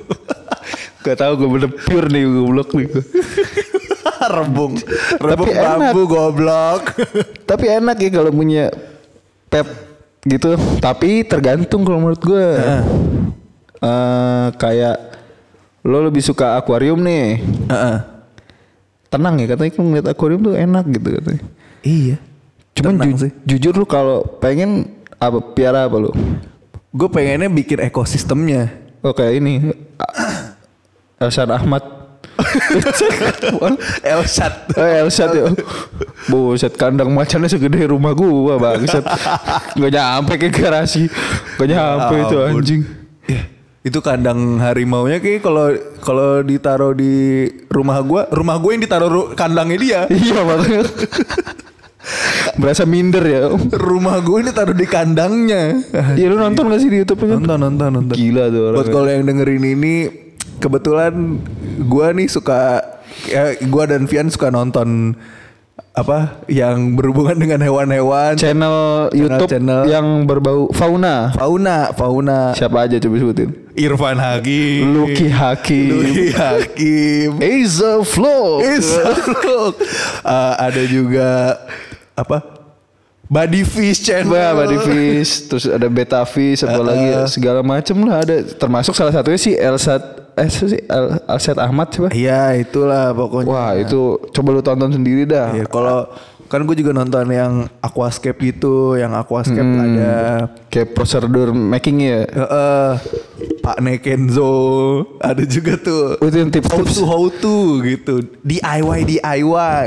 Gak 1.05 1.17
tau 1.17 1.33
gue 1.33 1.49
bener 1.49 1.71
pure 1.71 2.09
nih 2.11 2.25
goblok 2.25 2.69
nih 2.75 2.85
gue. 2.89 3.03
rebung. 4.27 4.73
Rebung 5.17 5.49
Tapi 5.49 5.55
enak. 5.55 5.77
bambu 5.93 6.01
goblok. 6.09 6.83
Tapi 7.47 7.65
enak 7.71 7.95
ya 7.95 8.09
kalau 8.11 8.31
punya 8.33 8.75
pet 9.47 9.65
gitu. 10.27 10.59
Tapi 10.83 11.23
tergantung 11.23 11.87
kalau 11.87 12.01
menurut 12.01 12.19
gue. 12.19 12.47
Eh, 13.81 14.47
kayak 14.59 14.97
lo 15.81 16.05
lebih 16.05 16.21
suka 16.21 16.59
akuarium 16.59 16.99
nih. 16.99 17.39
Heeh. 17.71 17.97
Tenang 19.11 19.35
ya 19.37 19.45
katanya 19.51 19.71
kan 19.75 19.83
ngeliat 19.83 20.07
akuarium 20.07 20.41
tuh 20.41 20.55
enak 20.55 20.85
gitu 20.87 21.07
katanya. 21.19 21.43
Iya. 21.83 22.15
Cuman 22.71 22.93
ju- 23.03 23.27
sih. 23.27 23.31
jujur 23.43 23.75
lu 23.75 23.83
kalau 23.83 24.23
pengen 24.39 24.87
apa 25.19 25.43
piara 25.51 25.83
apa 25.83 25.99
lu? 25.99 26.15
Gue 26.95 27.11
pengennya 27.11 27.51
bikin 27.51 27.83
ekosistemnya. 27.83 28.71
Oh 29.03 29.11
kayak 29.11 29.43
ini 29.43 29.75
Elsan 31.21 31.51
Ahmad. 31.51 31.83
Elshad. 34.07 34.53
Oh 34.73 34.87
Elsan 34.87 35.29
ya. 35.35 35.43
Buset 36.25 36.73
kandang 36.73 37.11
macannya 37.11 37.51
segede 37.51 37.85
rumah 37.85 38.15
gua 38.15 38.55
bangsat. 38.57 39.03
Gak 39.79 39.91
nyampe 39.91 40.39
ke 40.39 40.47
garasi. 40.49 41.05
Gak 41.59 41.67
nyampe 41.67 42.15
itu 42.17 42.37
ampun. 42.39 42.61
anjing. 42.63 42.81
Itu 43.81 43.97
kandang 43.99 44.61
harimaunya 44.61 45.17
kayak 45.17 45.41
kalau 45.41 45.73
kalau 46.05 46.29
ditaruh 46.45 46.93
di 46.93 47.49
rumah 47.65 47.97
gua, 48.05 48.29
rumah 48.29 48.61
gue 48.61 48.77
yang 48.77 48.83
ditaruh 48.85 49.09
ru- 49.09 49.29
kandangnya 49.33 49.77
dia. 49.81 49.99
Iya 50.21 50.41
makanya. 50.45 50.81
Berasa 52.61 52.83
minder 52.85 53.21
ya. 53.25 53.41
rumah 53.77 54.21
gue 54.21 54.41
ini 54.41 54.51
taruh 54.53 54.77
di 54.77 54.85
kandangnya. 54.85 55.81
Iya 56.13 56.25
lu 56.29 56.37
nonton 56.37 56.69
gak 56.69 56.81
sih 56.81 56.89
di 56.89 57.01
Youtube 57.01 57.25
kan? 57.25 57.41
nonton 57.41 57.57
nonton 57.57 57.89
nonton. 57.89 58.15
Gila 58.17 58.43
tuh 58.49 58.61
orang. 58.69 58.77
Buat 58.77 58.89
kalau 58.89 59.09
yang 59.09 59.23
dengerin 59.25 59.65
ini 59.65 59.93
kebetulan 60.61 61.41
gua 61.89 62.13
nih 62.13 62.29
suka 62.29 62.85
ya 63.25 63.57
gua 63.65 63.89
dan 63.89 64.05
Vian 64.05 64.29
suka 64.29 64.53
nonton 64.53 65.17
apa 65.91 66.39
yang 66.47 66.95
berhubungan 66.95 67.35
dengan 67.35 67.59
hewan-hewan 67.59 68.39
Channel 68.39 69.11
YouTube 69.11 69.51
channel. 69.51 69.83
yang 69.83 70.23
berbau 70.23 70.71
fauna. 70.71 71.35
fauna 71.35 71.91
fauna 71.91 72.55
Siapa 72.55 72.87
aja 72.87 72.95
coba 72.95 73.15
sebutin. 73.19 73.49
Irfan 73.75 74.15
Hakim 74.15 74.87
Lucky 74.87 75.27
Hakim. 75.27 75.91
Lucky 75.91 76.27
Hakim 76.31 77.29
Aza 77.43 77.99
Vlog. 78.07 78.63
Isa 78.63 79.03
Vlog. 79.19 79.73
Uh, 80.23 80.53
ada 80.63 80.81
juga 80.87 81.59
apa 82.15 82.61
Body 83.31 83.63
Fish 83.63 84.03
Channel 84.03 84.27
Wah, 84.27 84.51
Body 84.51 84.75
Fish, 84.83 85.47
terus 85.47 85.63
ada 85.63 85.87
Beta 85.87 86.19
Fish, 86.27 86.67
apa 86.67 86.83
lagi 86.83 87.15
ya, 87.15 87.23
segala 87.31 87.63
macem 87.63 87.95
lah 88.03 88.27
ada. 88.27 88.43
Termasuk 88.43 88.91
salah 88.91 89.15
satunya 89.15 89.39
si 89.39 89.55
Elsat, 89.55 90.20
eh 90.33 90.47
sih 90.47 90.79
El, 90.81 91.05
Elsat 91.25 91.57
Ahmad 91.57 91.87
coba. 91.89 92.07
Iya 92.09 92.55
itulah 92.55 93.11
pokoknya 93.11 93.47
Wah 93.47 93.71
itu 93.73 93.99
coba 94.29 94.49
lu 94.51 94.61
tonton 94.61 94.91
sendiri 94.91 95.23
dah. 95.23 95.51
Iya, 95.51 95.65
kalau 95.65 96.07
kan 96.45 96.61
gue 96.61 96.75
juga 96.75 96.91
nonton 96.91 97.27
yang 97.27 97.53
aquascape 97.79 98.35
gitu, 98.45 98.93
yang 98.93 99.11
aquascape 99.13 99.63
Hmm. 99.63 99.83
ada 99.87 100.11
Kayak 100.67 100.91
prosedur 100.91 101.51
makingnya 101.51 102.07
ya. 102.11 102.21
eh, 102.27 102.49
eh, 102.51 102.91
Pak 103.61 103.79
Nekenzo, 103.79 104.51
ada 105.17 105.43
juga 105.43 105.77
tuh. 105.77 106.17
Oh, 106.17 106.25
itu 106.25 106.37
yang 106.37 106.49
How 106.49 106.55
tips-tips. 106.57 106.91
to 106.93 107.03
how 107.05 107.23
to 107.29 107.55
gitu, 107.81 108.13
DIY 108.41 108.99
DIY. 109.05 109.83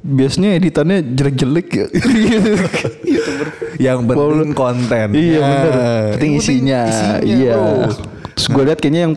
Biasanya 0.00 0.50
editannya 0.54 1.02
jelek-jelek 1.08 1.68
ya. 1.72 1.86
Yang 3.80 3.98
penting 4.06 4.50
konten. 4.54 5.06
iya 5.12 5.34
Ya. 5.34 5.42
bener. 5.42 6.02
Penting 6.14 6.32
isinya. 6.38 6.82
iya. 7.20 7.54
bro. 7.54 7.90
Terus 8.34 8.46
gue 8.48 8.62
liat 8.64 8.78
kayaknya 8.78 9.00
yang 9.02 9.14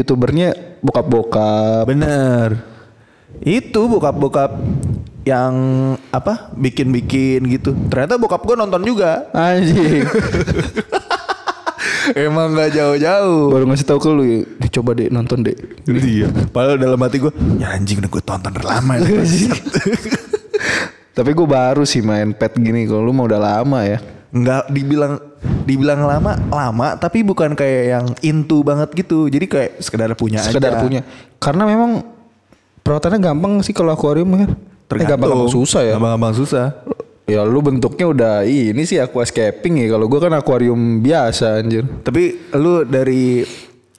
youtubernya 0.00 0.78
bokap-bokap. 0.80 1.84
Bener. 1.90 2.62
Itu 3.42 3.90
bokap-bokap 3.90 4.56
yang 5.28 5.54
apa 6.08 6.54
bikin-bikin 6.56 7.44
gitu. 7.52 7.76
Ternyata 7.92 8.16
bokap 8.16 8.42
gue 8.48 8.56
nonton 8.56 8.80
juga. 8.86 9.28
Anjing. 9.36 10.06
Emang 12.16 12.56
nggak 12.56 12.72
jauh-jauh. 12.72 13.52
Baru 13.52 13.64
ngasih 13.68 13.84
tahu 13.84 13.98
ke 14.00 14.08
lu 14.08 14.24
ya. 14.24 14.40
"Nih, 14.40 14.70
coba 14.72 14.90
deh 14.96 15.08
nonton 15.12 15.44
deh. 15.44 15.56
Iya. 15.84 16.32
Padahal 16.48 16.80
dalam 16.80 16.96
hati 17.04 17.20
gue, 17.20 17.32
ya 17.60 17.76
anjing 17.76 18.00
udah 18.00 18.10
gue 18.10 18.22
tonton 18.24 18.52
lama 18.64 18.92
ya. 18.96 19.04
Tapi 21.16 21.30
gue 21.34 21.46
baru 21.50 21.82
sih 21.84 22.00
main 22.00 22.32
pet 22.32 22.56
gini. 22.56 22.88
Kalau 22.88 23.04
lu 23.04 23.12
mau 23.12 23.28
udah 23.28 23.40
lama 23.40 23.84
ya. 23.84 24.00
Nggak 24.32 24.72
dibilang 24.72 25.20
dibilang 25.68 26.00
lama 26.00 26.32
lama 26.48 26.96
tapi 26.96 27.20
bukan 27.20 27.52
kayak 27.52 27.84
yang 27.86 28.06
into 28.22 28.60
banget 28.60 28.88
gitu. 28.94 29.28
Jadi 29.28 29.44
kayak 29.44 29.70
sekedar 29.78 30.08
punya 30.14 30.40
sekedar 30.40 30.74
aja. 30.74 30.80
punya 30.80 31.00
karena 31.36 31.62
memang 31.64 32.02
perawatannya 32.80 33.20
gampang 33.20 33.60
sih 33.60 33.70
kalau 33.70 33.92
akuarium 33.92 34.32
kan 34.32 34.50
Eh, 34.88 35.04
gampang-gampang 35.04 35.52
susah 35.52 35.84
ya 35.84 35.94
Gampang-gampang 35.94 36.32
susah. 36.34 36.66
ya 37.28 37.44
lu 37.44 37.60
bentuknya 37.60 38.08
udah 38.08 38.34
ini 38.40 38.82
sih 38.82 38.96
aquascaping 38.96 39.76
ya 39.78 39.92
kalau 39.92 40.08
gua 40.08 40.16
kan 40.18 40.32
akuarium 40.32 40.74
biasa 40.98 41.60
anjir 41.60 41.84
Tapi 42.00 42.48
lu 42.56 42.82
dari 42.82 43.44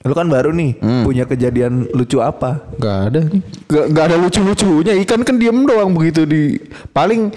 lu 0.00 0.10
kan 0.10 0.26
baru 0.26 0.50
nih 0.50 0.82
Hmm. 0.82 1.04
punya 1.04 1.22
kejadian 1.24 1.86
lucu 1.90 2.18
apa? 2.18 2.66
Gak 2.74 2.98
ada 3.06 3.20
nih 3.22 3.38
Gak, 3.64 3.86
gak 3.92 4.04
ada 4.04 4.16
lucu-lucunya 4.16 4.98
ikan 4.98 5.22
kan 5.22 5.36
diem 5.36 5.62
doang 5.62 5.92
begitu 5.92 6.24
di 6.24 6.58
paling 6.90 7.30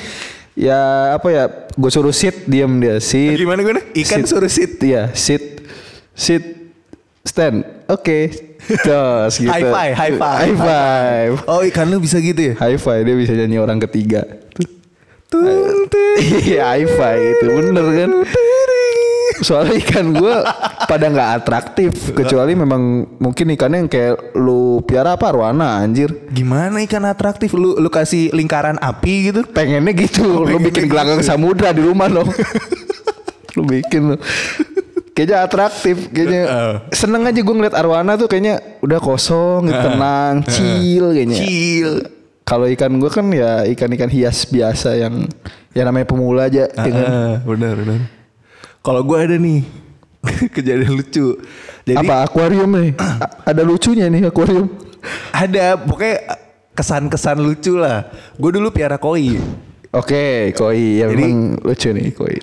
ya 0.54 0.80
apa 1.14 1.28
ya 1.30 1.44
gue 1.74 1.90
suruh 1.90 2.14
sit 2.14 2.46
diem 2.46 2.70
dia 2.78 3.02
sit 3.02 3.34
Gimana 3.36 3.62
gue 3.62 3.74
Ikan 3.98 4.22
Sit. 4.22 4.30
suruh 4.30 4.52
sit. 4.52 4.78
iya 4.82 5.10
sit 5.12 5.66
sit 6.14 6.44
stand 7.26 7.66
oke 7.90 8.20
terus 8.64 9.34
gitu 9.42 9.50
High 9.50 9.66
five, 9.66 9.94
high 9.98 10.16
five. 10.16 10.40
high 10.40 10.56
five 10.56 11.34
Oh 11.50 11.66
ikan 11.66 11.90
lu 11.90 11.98
bisa 11.98 12.22
gitu 12.22 12.40
ya? 12.40 12.54
high 12.62 12.78
five 12.78 13.02
dia 13.02 13.16
bisa 13.18 13.34
nyanyi 13.34 13.58
orang 13.58 13.82
ketiga 13.82 14.24
ting. 15.34 16.18
Iya 16.54 16.78
hi-fi 16.78 17.18
itu 17.34 17.46
bener 17.50 17.86
kan 17.98 18.10
Soalnya 19.44 19.76
ikan 19.84 20.16
gue 20.16 20.36
pada 20.88 21.06
nggak 21.12 21.30
atraktif 21.44 22.16
Kecuali 22.16 22.56
memang 22.56 23.06
mungkin 23.20 23.52
ikannya 23.54 23.86
yang 23.86 23.92
kayak 23.92 24.34
lu 24.40 24.80
piara 24.88 25.20
apa 25.20 25.30
arwana 25.30 25.84
anjir 25.84 26.10
Gimana 26.32 26.80
ikan 26.88 27.04
atraktif? 27.04 27.52
Lu 27.54 27.76
lu 27.76 27.90
kasih 27.92 28.32
lingkaran 28.32 28.80
api 28.80 29.30
gitu? 29.30 29.42
Pengennya 29.52 29.94
gitu 29.94 30.24
Lu 30.24 30.48
pengennya 30.48 30.68
bikin 30.72 30.84
gitu. 30.88 30.92
gelanggang 30.96 31.20
samudra 31.22 31.76
di 31.76 31.84
rumah 31.84 32.08
lo 32.08 32.24
Lu 33.60 33.68
bikin 33.68 34.16
lo 34.16 34.18
Kayaknya 35.14 35.38
atraktif 35.46 36.10
Kayaknya 36.10 36.42
seneng 36.90 37.28
aja 37.28 37.38
gue 37.38 37.56
ngeliat 37.56 37.76
arwana 37.78 38.18
tuh 38.18 38.26
kayaknya 38.26 38.80
Udah 38.82 38.98
kosong 38.98 39.70
tenang 39.70 40.42
chill 40.48 41.14
kayaknya 41.14 41.38
Chill. 41.38 41.92
Kalau 42.44 42.68
ikan 42.68 43.00
gue 43.00 43.08
kan 43.08 43.28
ya 43.32 43.64
ikan-ikan 43.72 44.08
hias 44.08 44.48
biasa 44.48 44.96
yang 45.00 45.28
Ya 45.74 45.90
namanya 45.90 46.06
pemula 46.06 46.46
aja 46.54 46.70
kan? 46.70 46.86
Ah, 46.94 47.36
benar 47.42 47.74
benar. 47.74 48.23
Kalau 48.84 49.02
gue 49.02 49.16
ada 49.18 49.36
nih 49.40 49.64
kejadian 50.56 50.92
lucu. 50.94 51.40
Jadi 51.84 51.98
apa 52.00 52.28
akuarium 52.28 52.68
nih? 52.70 52.92
Ada 53.44 53.64
lucunya 53.64 54.08
nih 54.08 54.28
akuarium. 54.28 54.68
ada 55.36 55.76
pokoknya 55.76 56.16
kesan-kesan 56.72 57.40
lucu 57.40 57.76
lah. 57.76 58.08
Gue 58.36 58.52
dulu 58.52 58.72
piara 58.72 58.96
koi. 58.96 59.36
Oke, 59.94 60.52
koi 60.52 61.00
ya 61.00 61.08
Jadi- 61.08 61.24
memang 61.24 61.60
lucu 61.60 61.88
nih 61.92 62.08
koi. 62.12 62.36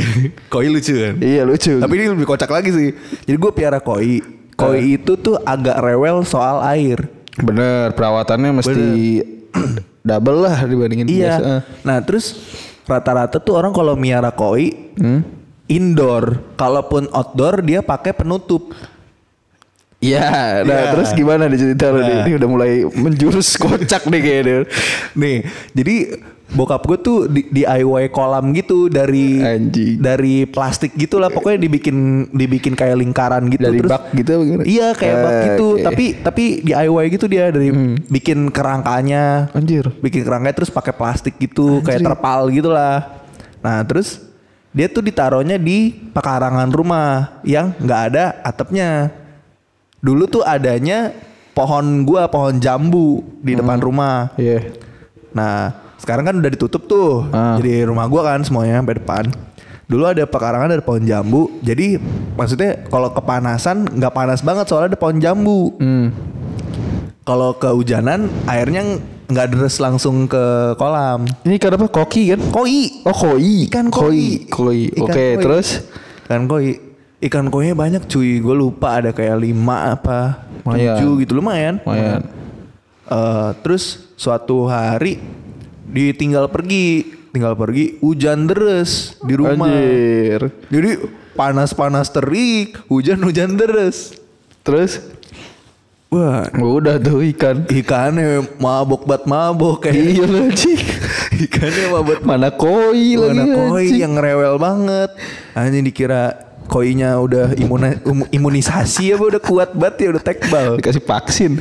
koi 0.52 0.66
lucu 0.68 0.92
kan? 0.96 1.14
Iya 1.16 1.42
lucu. 1.44 1.80
Tapi 1.80 1.92
ini 1.94 2.06
lebih 2.10 2.26
kocak 2.26 2.50
lagi 2.50 2.70
sih. 2.72 2.88
Jadi 3.24 3.36
gue 3.36 3.52
piara 3.52 3.80
koi. 3.80 4.20
Koi 4.52 4.96
itu 4.96 5.16
tuh 5.16 5.36
agak 5.40 5.80
rewel 5.80 6.24
soal 6.24 6.60
air. 6.66 7.08
bener 7.36 7.92
perawatannya 7.92 8.48
mesti 8.50 8.84
double 10.08 10.40
lah 10.40 10.64
dibandingin 10.64 11.04
biasa. 11.04 11.40
Iya. 11.40 11.56
Nah 11.84 12.00
terus 12.00 12.32
rata-rata 12.84 13.36
tuh 13.36 13.52
orang 13.54 13.72
kalau 13.72 13.92
miara 13.92 14.32
koi 14.32 14.72
Hmm? 14.96 15.20
Indoor, 15.66 16.24
kalaupun 16.54 17.10
outdoor 17.10 17.60
dia 17.60 17.80
pakai 17.80 18.12
penutup. 18.12 18.70
Iya, 19.96 20.60
nah 20.62 20.76
Iya. 20.78 20.90
terus 20.92 21.08
gimana 21.10 21.46
nih 21.46 21.58
cerita 21.58 21.88
nih? 21.90 22.04
Nah. 22.04 22.22
Ini 22.22 22.32
udah 22.36 22.48
mulai 22.48 22.72
menjurus 22.86 23.56
kocak 23.56 24.06
nih 24.06 24.20
kayaknya. 24.20 24.56
Nih, 25.14 25.36
jadi 25.72 25.94
bokap 26.46 26.86
gue 26.86 26.98
tuh 27.00 27.18
di, 27.26 27.42
DIY 27.44 28.06
kolam 28.08 28.54
gitu 28.54 28.86
dari 28.86 29.42
Anjing. 29.42 29.98
dari 29.98 30.46
plastik 30.46 30.94
gitu 30.94 31.18
lah 31.18 31.26
pokoknya 31.26 31.58
dibikin 31.58 31.96
dibikin 32.30 32.70
kayak 32.72 32.94
lingkaran 32.96 33.50
gitu 33.50 33.66
Dari 33.66 33.82
terus 33.82 33.90
bak 33.90 34.02
gitu 34.14 34.32
iya 34.62 34.94
kayak 34.94 35.16
bak 35.18 35.32
Ah, 35.32 35.42
gitu 35.44 35.66
oke. 35.66 35.74
Hmm. 35.74 35.84
tapi 35.84 36.04
tapi 36.16 36.44
DIY 36.62 37.04
gitu 37.10 37.26
dia 37.26 37.50
dari 37.50 37.74
bikin 38.06 38.54
kerangkanya 38.54 39.50
Anjir. 39.50 39.90
bikin 39.98 40.22
kerangkanya 40.22 40.54
terus 40.54 40.70
pakai 40.70 40.94
plastik 40.94 41.34
gitu 41.34 41.82
kayak 41.82 42.06
terpal 42.06 42.46
gitu 42.48 42.70
lah 42.70 43.26
nah 43.58 43.82
terus 43.82 44.22
dia 44.76 44.92
tuh 44.92 45.00
ditaruhnya 45.00 45.56
di 45.56 45.96
pekarangan 46.12 46.68
rumah 46.68 47.40
yang 47.48 47.72
nggak 47.80 48.00
ada 48.12 48.24
atapnya 48.44 49.08
dulu 50.04 50.28
tuh 50.28 50.44
adanya 50.44 51.16
pohon 51.56 52.04
gua 52.04 52.28
pohon 52.28 52.60
jambu 52.60 53.24
di 53.40 53.56
depan 53.56 53.80
rumah 53.80 54.36
Iya. 54.36 54.76
Nah, 55.36 55.68
sekarang 56.00 56.24
kan 56.24 56.34
udah 56.40 56.48
ditutup 56.48 56.88
tuh. 56.88 57.28
Ah. 57.28 57.60
Jadi 57.60 57.84
rumah 57.84 58.08
gua 58.08 58.24
kan 58.24 58.40
semuanya 58.40 58.80
sampai 58.80 58.96
depan. 58.96 59.24
Dulu 59.86 60.02
ada 60.08 60.24
pekarangan 60.24 60.72
dari 60.72 60.80
pohon 60.80 61.04
jambu. 61.04 61.60
Jadi 61.60 62.00
maksudnya 62.36 62.88
kalau 62.88 63.12
kepanasan 63.12 63.84
nggak 63.84 64.12
panas 64.16 64.40
banget 64.40 64.64
soalnya 64.68 64.96
ada 64.96 64.98
pohon 64.98 65.20
jambu. 65.20 65.76
Hmm. 65.76 66.08
Kalau 67.26 67.52
kehujanan 67.60 68.32
airnya 68.48 68.96
nggak 69.26 69.46
deres 69.52 69.76
langsung 69.82 70.30
ke 70.30 70.44
kolam. 70.78 71.26
Ini 71.42 71.58
ikan 71.58 71.74
apa? 71.74 71.86
Koki 71.90 72.30
kan? 72.34 72.40
Koi. 72.54 73.02
Oh 73.02 73.16
koi. 73.16 73.66
Ikan 73.66 73.90
koi. 73.90 74.46
Koi. 74.46 74.80
Ikan 74.94 75.02
Oke, 75.02 75.26
koi. 75.34 75.42
terus? 75.42 75.68
Ikan 76.26 76.46
koi. 76.46 76.66
Ikan 77.16 77.48
koinya 77.48 77.74
banyak 77.74 78.06
cuy. 78.06 78.38
Gue 78.38 78.54
lupa 78.54 79.00
ada 79.00 79.10
kayak 79.10 79.40
lima 79.40 79.96
apa 79.96 80.46
Lumayan. 80.62 81.00
tujuh 81.00 81.12
gitu 81.24 81.32
lumayan. 81.40 81.80
Lumayan. 81.82 82.22
Eh, 83.06 83.50
terus 83.64 84.12
suatu 84.20 84.68
hari 84.68 85.16
ditinggal 85.86 86.50
pergi, 86.52 87.08
tinggal 87.32 87.56
pergi 87.56 87.96
hujan 88.04 88.44
deres 88.44 89.16
di 89.24 89.32
rumah. 89.32 89.64
Anjir. 89.70 90.52
Jadi 90.68 90.90
panas-panas 91.32 92.12
terik, 92.12 92.76
hujan-hujan 92.90 93.56
deres. 93.56 94.12
Terus? 94.60 94.98
Wah, 96.06 96.46
Udah 96.54 96.96
tuh 96.96 97.18
ikan. 97.26 97.66
ikannya 97.66 98.38
mabok 98.56 99.04
bat 99.04 99.26
mabok 99.26 99.82
kayak 99.82 99.98
Iya 99.98 100.24
anjing. 100.24 100.80
ikannya 101.42 101.86
mabok 101.90 102.20
Mana 102.22 102.48
koi 102.48 103.18
lagi 103.18 103.34
mana 103.34 103.44
koi 103.66 103.82
anjing. 103.82 103.98
yang 104.00 104.14
rewel 104.14 104.54
banget. 104.56 105.10
Hanya 105.52 105.80
dikira 105.80 106.22
koinya 106.66 107.18
udah 107.18 107.54
imuna- 107.54 107.98
um- 108.02 108.26
imunisasi 108.28 109.10
ya 109.10 109.16
udah 109.16 109.38
kuat 109.38 109.74
banget 109.74 109.96
ya 110.00 110.08
udah 110.12 110.22
tekbal. 110.22 110.70
dikasih 110.78 111.02
vaksin. 111.02 111.52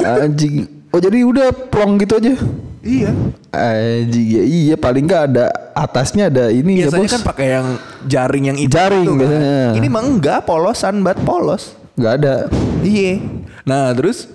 Anjing. 0.00 0.70
Oh 0.90 0.98
jadi 0.98 1.22
udah 1.22 1.50
plong 1.50 1.98
gitu 1.98 2.14
aja. 2.16 2.34
Iya. 2.80 3.10
Anjing 3.50 4.26
ya 4.30 4.42
iya 4.42 4.74
paling 4.74 5.02
nggak 5.04 5.22
ada 5.28 5.50
atasnya 5.72 6.26
ada 6.26 6.46
ini 6.48 6.80
ya 6.80 6.86
Biasanya 6.86 7.04
bos. 7.04 7.12
kan 7.12 7.22
pakai 7.26 7.46
yang 7.52 7.66
jaring 8.06 8.44
yang 8.46 8.56
hitam 8.56 8.70
Jaring 8.72 9.02
itu 9.02 9.12
kan. 9.12 9.18
biasanya. 9.20 9.58
Ini 9.74 9.86
mah 9.88 10.02
enggak 10.04 10.38
polosan 10.42 11.02
bat 11.02 11.18
polos. 11.20 11.74
Nggak 11.94 12.12
ada. 12.16 12.34
Iya. 12.80 13.39
Nah 13.64 13.92
terus 13.92 14.28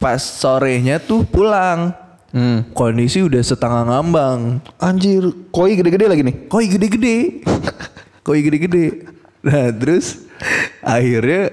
pas 0.00 0.18
sorenya 0.18 0.96
tuh 0.98 1.22
pulang. 1.28 1.92
Hmm. 2.30 2.62
Kondisi 2.72 3.26
udah 3.26 3.42
setengah 3.42 3.90
ngambang. 3.90 4.62
Anjir, 4.78 5.34
koi 5.50 5.74
gede-gede 5.74 6.06
lagi 6.06 6.22
nih. 6.22 6.36
Koi 6.46 6.70
gede-gede. 6.70 7.42
Koi 8.26 8.44
gede-gede. 8.44 9.08
Nah 9.42 9.72
terus 9.72 10.28
akhirnya 10.84 11.50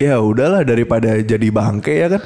ya 0.00 0.18
udahlah 0.18 0.64
daripada 0.64 1.14
jadi 1.20 1.48
bangke 1.52 1.92
ya 1.94 2.18
kan. 2.18 2.22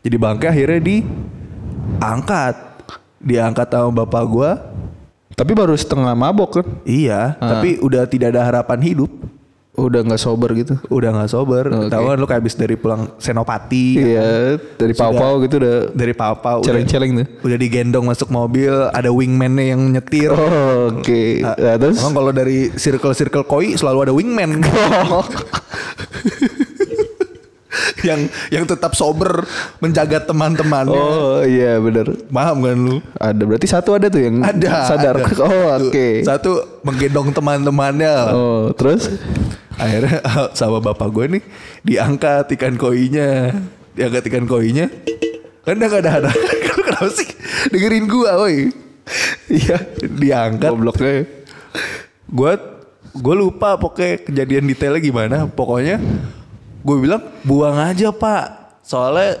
Jadi 0.00 0.16
bangke 0.16 0.46
akhirnya 0.48 0.80
diangkat. 0.80 2.56
Diangkat 3.20 3.68
sama 3.68 3.90
bapak 4.04 4.24
gua. 4.24 4.50
Tapi 5.34 5.50
baru 5.50 5.74
setengah 5.74 6.14
mabok 6.14 6.62
kan? 6.62 6.66
Iya, 6.86 7.34
tapi 7.42 7.82
udah 7.82 8.06
tidak 8.06 8.38
ada 8.38 8.46
harapan 8.46 8.78
hidup. 8.78 9.10
Udah 9.74 10.00
nggak 10.00 10.18
sober 10.18 10.54
gitu. 10.54 10.78
Udah 10.86 11.10
nggak 11.10 11.26
sober. 11.28 11.66
Oke. 11.66 11.90
Tahu 11.90 12.02
kan 12.06 12.14
lu 12.14 12.26
kayak 12.26 12.40
habis 12.40 12.54
dari 12.54 12.74
pulang 12.74 13.10
senopati. 13.18 13.86
Iya, 13.98 14.54
dari 14.72 14.94
Sudah. 14.94 15.10
pau-pau 15.10 15.34
gitu 15.42 15.58
udah 15.58 15.76
Dari 15.90 16.14
papa 16.14 16.50
udah- 16.56 16.64
celeng-celeng 16.64 17.10
tuh. 17.12 17.26
Udah 17.42 17.58
digendong 17.58 18.06
masuk 18.06 18.30
mobil, 18.30 18.70
ada 18.70 19.10
wingman-nya 19.10 19.74
yang 19.74 19.82
nyetir. 19.90 20.30
Oh, 20.30 20.94
Oke. 20.94 21.42
Nah, 21.42 21.58
Nah, 21.58 21.74
terus 21.76 21.98
Emang 21.98 22.14
kalau 22.14 22.30
dari 22.30 22.70
circle-circle 22.70 23.42
koi 23.44 23.74
selalu 23.74 23.98
ada 24.00 24.12
wingman. 24.12 24.62
yang 28.04 28.20
yang 28.48 28.64
tetap 28.64 28.94
sober 28.94 29.42
menjaga 29.80 30.22
teman-temannya. 30.22 30.94
Oh 30.94 31.42
iya 31.42 31.80
bener 31.80 32.14
Paham 32.28 32.62
kan 32.62 32.76
lu? 32.76 32.96
Ada 33.16 33.42
berarti 33.42 33.66
satu 33.66 33.96
ada 33.96 34.06
tuh 34.06 34.22
yang 34.22 34.38
Ada. 34.38 34.86
sadar. 34.86 35.14
ada. 35.18 35.26
Oh 35.42 35.66
oke. 35.82 36.22
Satu 36.22 36.62
menggendong 36.82 37.32
teman-temannya. 37.32 38.14
Oh 38.30 38.70
terus 38.70 39.10
Akhirnya 39.74 40.18
sama 40.58 40.78
bapak 40.78 41.08
gue 41.10 41.24
nih 41.38 41.42
diangkat 41.82 42.46
ikan 42.54 42.74
koinya, 42.74 43.50
diangkat 43.92 44.22
ikan 44.28 44.46
koinya. 44.46 44.86
Kan 45.64 45.80
udah 45.80 45.88
gak 45.88 46.02
ada 46.04 46.10
ada. 46.20 46.30
Kenapa 46.68 47.08
sih 47.10 47.28
dengerin 47.70 48.06
gua, 48.06 48.38
woi? 48.38 48.68
Iya, 49.44 49.76
diangkat. 50.00 50.70
gobloknya. 50.70 51.28
Gue 52.26 52.52
gue 53.14 53.34
lupa 53.36 53.76
pokoknya 53.76 54.24
kejadian 54.24 54.64
detailnya 54.64 55.00
gimana. 55.00 55.36
Pokoknya 55.46 56.00
gue 56.80 56.96
bilang 56.96 57.20
buang 57.42 57.76
aja 57.76 58.08
pak. 58.10 58.78
Soalnya 58.80 59.36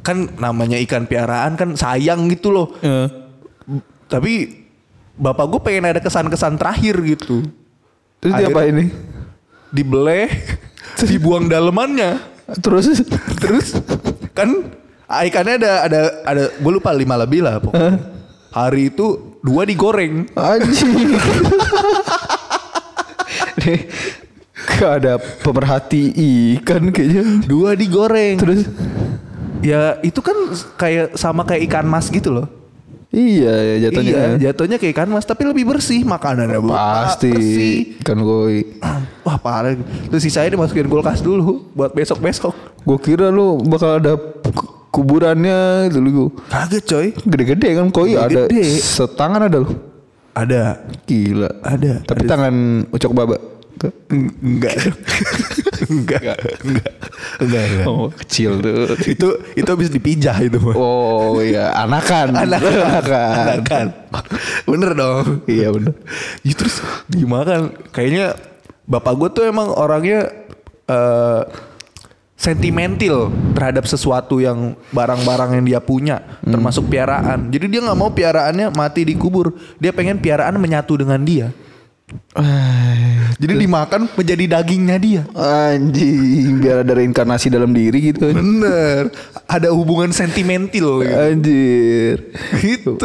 kan 0.00 0.28
namanya 0.36 0.80
ikan 0.80 1.04
piaraan 1.04 1.54
kan 1.54 1.76
sayang 1.76 2.28
gitu 2.28 2.50
loh. 2.50 2.72
Eh, 2.80 3.08
Tapi 4.08 4.64
bapak 5.14 5.46
gue 5.48 5.60
pengen 5.62 5.88
ada 5.88 6.00
kesan-kesan 6.00 6.56
terakhir 6.56 6.96
gitu. 7.04 7.44
Terus 8.18 8.32
dia 8.34 8.48
Akhir- 8.48 8.56
apa 8.56 8.62
ini? 8.68 8.84
Dibeleh, 9.72 10.28
dibuang 11.10 11.48
dalemannya. 11.48 12.20
Terus 12.60 13.00
Terus 13.40 13.80
kan 14.36 14.68
ikannya 15.08 15.56
ada 15.56 15.72
ada 15.88 16.00
ada 16.28 16.42
gue 16.52 16.72
lupa 16.72 16.92
lima 16.92 17.16
lebih 17.16 17.40
lah 17.40 17.58
pokoknya. 17.58 17.96
Hari 18.52 18.92
itu 18.92 19.38
dua 19.40 19.64
digoreng. 19.64 20.28
anjing. 20.36 21.16
Nih, 23.64 23.80
Gak 24.78 24.92
ada 25.02 25.18
pemerhati 25.18 26.12
ikan 26.58 26.94
kayaknya. 26.94 27.42
Dua 27.46 27.74
digoreng. 27.74 28.38
Terus 28.38 28.68
Ya 29.62 29.94
itu 30.02 30.18
kan 30.18 30.34
kayak 30.74 31.14
sama 31.14 31.46
kayak 31.46 31.70
ikan 31.70 31.86
mas 31.86 32.10
gitu 32.10 32.34
loh. 32.34 32.46
Iya 33.12 33.54
ya 33.54 33.76
jatuhnya. 33.84 34.10
Iya, 34.10 34.24
jatuhnya 34.42 34.76
kayak 34.76 34.92
ikan 34.92 35.08
mas 35.08 35.22
tapi 35.22 35.44
lebih 35.44 35.64
bersih 35.66 36.00
makanannya 36.02 36.58
Bu. 36.58 36.72
Pasti 36.72 37.28
bersih. 37.28 37.76
ikan 38.00 38.18
koi. 38.18 38.64
Wah 39.24 39.36
parah. 39.36 39.76
Terus 40.08 40.22
sisanya 40.22 40.50
dimasukin 40.50 40.88
kulkas 40.88 41.20
dulu 41.20 41.68
buat 41.70 41.92
besok-besok. 41.92 42.56
Gue 42.82 42.98
kira 42.98 43.28
lu 43.28 43.60
bakal 43.62 44.00
ada 44.00 44.16
ku- 44.42 44.72
kuburannya 44.90 45.86
gitu 45.86 46.00
lu. 46.00 46.26
Kaget 46.48 46.82
coy. 46.82 47.06
Gede-gede 47.22 47.68
kan 47.74 47.86
koi 47.88 48.16
ada 48.16 48.48
Gede-gede. 48.48 48.80
setangan 48.80 49.44
ada 49.44 49.60
lu. 49.60 49.70
Ada. 50.32 50.80
Gila. 51.04 51.50
Ada. 51.60 51.92
Tapi 52.02 52.24
Ada. 52.24 52.28
tangan 52.28 52.54
ucok 52.88 53.12
baba. 53.12 53.36
Enggak. 53.80 53.94
enggak. 54.12 54.76
Enggak. 55.88 56.38
Enggak. 56.62 56.90
enggak. 57.40 57.86
Oh 57.88 58.12
kecil 58.12 58.62
tuh. 58.62 58.94
itu 59.02 59.28
itu 59.58 59.68
habis 59.68 59.90
dipijah 59.90 60.36
itu 60.44 60.58
mah. 60.62 60.76
Oh 60.76 61.40
iya 61.42 61.74
anakan. 61.74 62.36
Anakan. 62.36 62.72
anakan. 62.78 63.34
Anakan. 63.36 63.86
Bener 64.68 64.90
dong. 64.94 65.24
Iya 65.50 65.74
bener. 65.74 65.94
Ya, 66.46 66.52
terus 66.54 66.78
dimakan. 67.10 67.74
Kayaknya 67.90 68.38
bapak 68.86 69.12
gue 69.18 69.28
tuh 69.34 69.44
emang 69.48 69.72
orangnya 69.72 70.30
eh 70.86 71.42
sentimental 72.42 73.30
terhadap 73.54 73.86
sesuatu 73.86 74.42
yang 74.42 74.74
barang-barang 74.90 75.62
yang 75.62 75.64
dia 75.64 75.78
punya, 75.78 76.42
termasuk 76.42 76.90
piaraan. 76.90 77.54
Jadi 77.54 77.70
dia 77.70 77.80
nggak 77.86 77.94
mau 77.94 78.10
piaraannya 78.10 78.74
mati 78.74 79.06
dikubur. 79.06 79.54
Dia 79.78 79.94
pengen 79.94 80.18
piaraan 80.18 80.58
menyatu 80.58 80.98
dengan 80.98 81.22
dia. 81.22 81.54
Jadi 83.36 83.52
dimakan 83.58 84.08
menjadi 84.14 84.44
dagingnya 84.58 84.96
dia. 85.02 85.22
Anjing 85.34 86.62
biar 86.62 86.86
ada 86.86 86.92
reinkarnasi 86.96 87.50
dalam 87.52 87.74
diri 87.74 88.12
gitu. 88.14 88.30
Bener. 88.32 89.10
Ada 89.50 89.74
hubungan 89.74 90.14
sentimental 90.14 91.02
gitu. 91.02 91.16
Anjir. 91.16 92.16
gitu. 92.62 93.02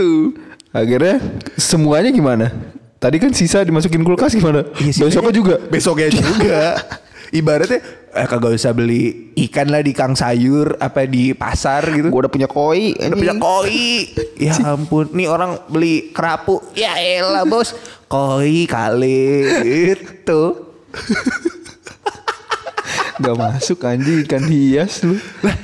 Akhirnya 0.72 1.18
semuanya 1.58 2.14
gimana? 2.14 2.54
Tadi 2.98 3.18
kan 3.22 3.30
sisa 3.34 3.62
dimasukin 3.62 4.02
kulkas 4.02 4.34
gimana? 4.34 4.66
Iya, 4.82 5.06
Besoknya 5.06 5.34
juga. 5.34 5.56
Besoknya 5.70 6.10
juga. 6.10 6.62
Ibaratnya 7.40 7.84
eh, 8.18 8.28
kagak 8.28 8.58
usah 8.58 8.74
beli 8.74 9.32
ikan 9.48 9.70
lah 9.70 9.86
di 9.86 9.94
kang 9.94 10.18
sayur 10.18 10.76
apa 10.82 11.06
di 11.06 11.38
pasar 11.38 11.86
gitu. 11.94 12.10
Gue 12.10 12.22
udah 12.26 12.34
punya 12.34 12.50
koi. 12.50 12.98
Udah 12.98 13.18
punya 13.18 13.36
koi. 13.38 14.10
Ya 14.42 14.54
ampun, 14.66 15.14
nih 15.14 15.30
orang 15.30 15.62
beli 15.70 16.10
kerapu. 16.10 16.62
Ya 16.74 16.98
elah 16.98 17.46
bos, 17.46 17.78
koi 18.10 18.66
kali 18.66 19.46
itu. 19.94 20.42
nggak 23.18 23.38
masuk 23.38 23.82
anjing 23.82 24.22
ikan 24.26 24.46
hias 24.46 25.02
lu. 25.02 25.18
Lah, 25.42 25.58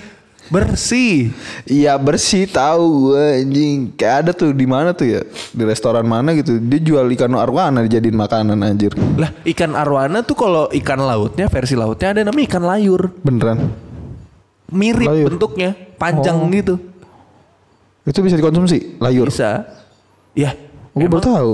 bersih. 0.47 1.31
Iya 1.63 1.95
bersih 1.95 2.47
tahu 2.47 3.11
gue 3.11 3.25
anjing. 3.43 3.77
Kayak 3.95 4.15
ada 4.19 4.31
tuh 4.31 4.51
di 4.51 4.65
mana 4.65 4.91
tuh 4.91 5.07
ya? 5.07 5.21
Di 5.51 5.63
restoran 5.63 6.03
mana 6.03 6.33
gitu. 6.33 6.59
Dia 6.59 6.79
jual 6.79 7.05
ikan 7.13 7.31
arwana 7.35 7.83
dijadiin 7.83 8.15
makanan 8.15 8.59
anjir. 8.59 8.91
Lah, 9.15 9.31
ikan 9.43 9.71
arwana 9.73 10.19
tuh 10.21 10.35
kalau 10.35 10.67
ikan 10.71 10.99
lautnya 10.99 11.47
versi 11.47 11.73
lautnya 11.73 12.11
ada 12.11 12.21
namanya 12.23 12.45
ikan 12.49 12.63
layur. 12.63 13.01
Beneran. 13.21 13.59
Mirip 14.73 15.05
Layur. 15.05 15.29
bentuknya, 15.37 15.77
panjang 15.95 16.33
Oh. 16.33 16.49
gitu. 16.49 16.75
Itu 18.03 18.19
bisa 18.19 18.33
dikonsumsi 18.33 18.97
layur. 18.97 19.29
Bisa. 19.29 19.69
Ya, 20.33 20.57
Gue 20.93 21.09
baru 21.09 21.21
tahu. 21.21 21.53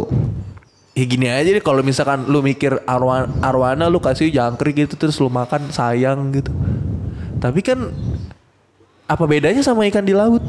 Ya 0.91 1.03
gini 1.03 1.31
aja 1.31 1.47
deh 1.47 1.63
kalau 1.63 1.79
misalkan 1.79 2.27
lu 2.27 2.43
mikir 2.43 2.75
arwana, 2.83 3.31
arwana 3.39 3.87
lu 3.87 3.99
kasih 3.99 4.27
jangkrik 4.29 4.83
gitu 4.83 4.99
terus 4.99 5.15
lu 5.15 5.31
makan 5.31 5.67
sayang 5.69 6.27
gitu. 6.31 6.51
Tapi 7.39 7.63
kan 7.63 7.87
apa 9.09 9.23
bedanya 9.25 9.65
sama 9.65 9.89
ikan 9.89 10.05
di 10.05 10.13
laut 10.13 10.45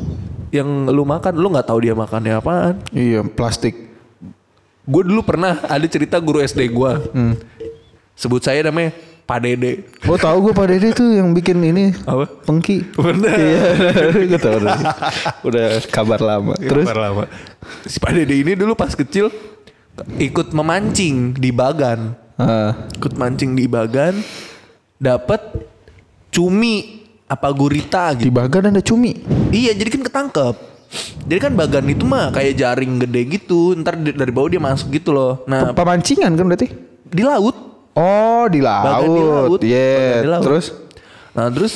yang 0.53 0.69
lu 0.87 1.03
makan 1.03 1.33
lu 1.33 1.49
nggak 1.49 1.65
tahu 1.65 1.79
dia 1.81 1.97
makannya 1.97 2.37
apaan. 2.37 2.77
Iya 2.93 3.25
plastik. 3.25 3.89
Gue 4.85 5.03
dulu 5.07 5.25
pernah 5.25 5.65
ada 5.65 5.87
cerita 5.87 6.21
guru 6.21 6.43
SD 6.43 6.69
gue. 6.69 6.93
Sebut 8.13 8.43
saya 8.45 8.61
namanya 8.61 8.93
Pak 9.25 9.39
Dede. 9.41 9.87
Oh 10.05 10.19
tahu 10.19 10.51
gue 10.51 10.53
Pak 10.53 10.67
Dede 10.67 10.89
tuh 10.91 11.07
yang 11.07 11.31
bikin 11.31 11.63
ini 11.63 11.95
Apa? 12.03 12.27
pengki. 12.45 12.83
Bener. 12.99 13.33
Iya, 13.33 13.63
gue 14.35 14.41
tahu 14.43 14.55
udah. 14.61 14.79
Udah 15.47 15.69
kabar 15.89 16.19
lama. 16.21 16.53
Terus 16.59 16.85
Terus 16.85 16.99
lama. 16.99 17.25
Si 17.87 17.97
Pak 17.97 18.13
Dede 18.13 18.35
ini 18.35 18.53
dulu 18.59 18.75
pas 18.75 18.93
kecil 18.93 19.31
ikut 20.19 20.51
memancing 20.51 21.33
di 21.33 21.49
Bagan. 21.49 22.13
ah, 22.37 22.91
ikut 22.93 23.15
mancing 23.15 23.55
di 23.55 23.71
Bagan 23.71 24.19
dapat 24.99 25.41
cumi 26.29 27.00
apa 27.31 27.49
gurita 27.51 28.11
di 28.11 28.27
gitu. 28.27 28.35
Bagan 28.35 28.75
ada 28.75 28.83
cumi. 28.83 29.15
Iya, 29.49 29.71
jadi 29.73 29.87
kan 29.89 30.03
ketangkep. 30.03 30.55
Jadi 31.23 31.39
kan 31.39 31.53
Bagan 31.55 31.87
itu 31.87 32.03
mah 32.03 32.35
kayak 32.35 32.59
jaring 32.59 32.99
gede 32.99 33.23
gitu, 33.31 33.79
ntar 33.79 33.95
di- 33.95 34.11
dari 34.11 34.35
bawah 34.35 34.51
dia 34.51 34.59
masuk 34.59 34.91
gitu 34.91 35.15
loh. 35.15 35.47
Nah, 35.47 35.71
Pemancingan 35.71 36.35
kan 36.35 36.45
berarti? 36.45 36.67
di 37.07 37.23
laut. 37.23 37.55
Oh 37.93 38.47
di 38.47 38.59
Bagan 38.59 39.07
di 39.09 39.23
laut. 39.25 39.61
Iya. 39.63 39.95
Bagan 39.95 40.19
di 40.19 40.29
laut. 40.29 40.45
Terus 40.45 40.67
Nah, 41.31 41.47
terus 41.47 41.75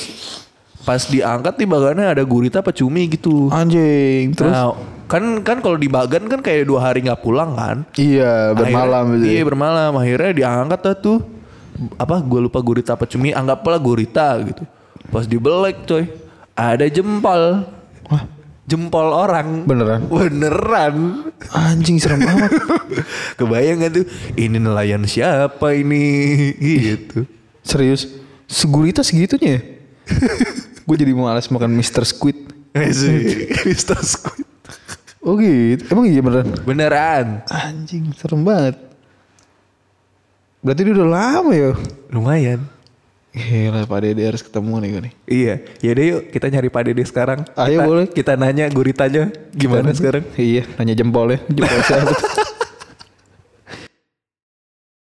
pas 0.83 0.99
diangkat 1.01 1.55
di 1.55 1.65
Bagannya 1.65 2.07
ada 2.09 2.23
gurita 2.23 2.59
apa 2.59 2.75
cumi 2.75 3.07
gitu. 3.09 3.47
anjing. 3.49 4.35
Terus 4.35 4.51
Nah, 4.51 4.75
kan 5.07 5.23
kan 5.41 5.63
kalau 5.63 5.79
di 5.79 5.87
Bagan 5.87 6.27
kan 6.27 6.43
kayak 6.43 6.67
dua 6.67 6.83
hari 6.85 7.07
nggak 7.07 7.23
pulang 7.23 7.55
kan. 7.55 7.87
iya 7.95 8.51
bermalam 8.51 9.07
Akhirnya- 9.07 9.23
gitu. 9.23 9.31
Iya 9.31 9.43
bermalam. 9.45 9.93
Akhirnya 9.95 10.33
diangkat 10.35 10.81
tuh. 10.99 11.19
Apa 11.95 12.19
gue 12.19 12.41
lupa 12.41 12.59
gurita 12.59 12.95
apa 12.95 13.07
cumi. 13.07 13.31
Anggaplah 13.31 13.79
gurita 13.79 14.35
gitu. 14.43 14.67
Pas 15.15 15.31
dibelek 15.31 15.87
coy. 15.87 16.11
Ada 16.59 16.91
jempol. 16.91 17.63
Wah, 18.11 18.27
Jempol 18.67 19.15
orang. 19.15 19.63
beneran. 19.63 20.11
Beneran. 20.11 20.97
Anjing 21.55 22.03
serem 22.03 22.27
amat. 22.27 22.51
Kebayang 23.39 23.87
gak 23.87 24.03
tuh? 24.03 24.07
Ini 24.35 24.59
nelayan 24.59 25.07
siapa 25.07 25.71
ini? 25.79 26.51
Gitu. 26.59 27.31
Serius. 27.63 28.11
Segurita 28.51 29.07
segitunya 29.07 29.57
ya? 29.57 29.61
gue 30.87 30.97
jadi 30.99 31.15
malas 31.15 31.47
makan 31.47 31.71
Mr. 31.79 32.03
Squid. 32.03 32.51
Asik. 32.75 33.55
Mr. 33.71 33.99
Squid. 34.03 34.49
Oh 35.25 35.39
gitu. 35.39 35.89
Emang 35.95 36.05
iya 36.11 36.21
beneran? 36.21 36.49
Beneran. 36.67 37.27
Anjing 37.49 38.11
serem 38.19 38.43
banget. 38.43 38.77
Berarti 40.61 40.81
dia 40.85 40.93
udah 40.97 41.09
lama 41.09 41.53
ya? 41.53 41.73
Lumayan. 42.13 42.61
Gila 43.35 43.83
Pak 43.85 43.99
Dede 43.99 44.23
harus 44.25 44.41
ketemu 44.41 44.75
nih 44.79 44.89
gue 44.89 45.03
nih. 45.03 45.13
Iya. 45.27 45.55
Yaudah 45.83 46.05
yuk 46.07 46.23
kita 46.31 46.47
nyari 46.49 46.69
Pak 46.71 46.83
Dede 46.87 47.03
sekarang. 47.03 47.41
Ayo, 47.59 47.83
Kita- 47.83 47.85
boleh. 47.85 48.07
Kita 48.07 48.33
nanya 48.39 48.65
guritanya 48.71 49.23
gimana 49.51 49.91
Kita- 49.91 49.99
sekarang. 49.99 50.25
Iya, 50.39 50.63
nanya 50.79 50.95
jempolnya. 50.95 51.39
Jempol 51.51 51.81
siapa? 51.83 52.15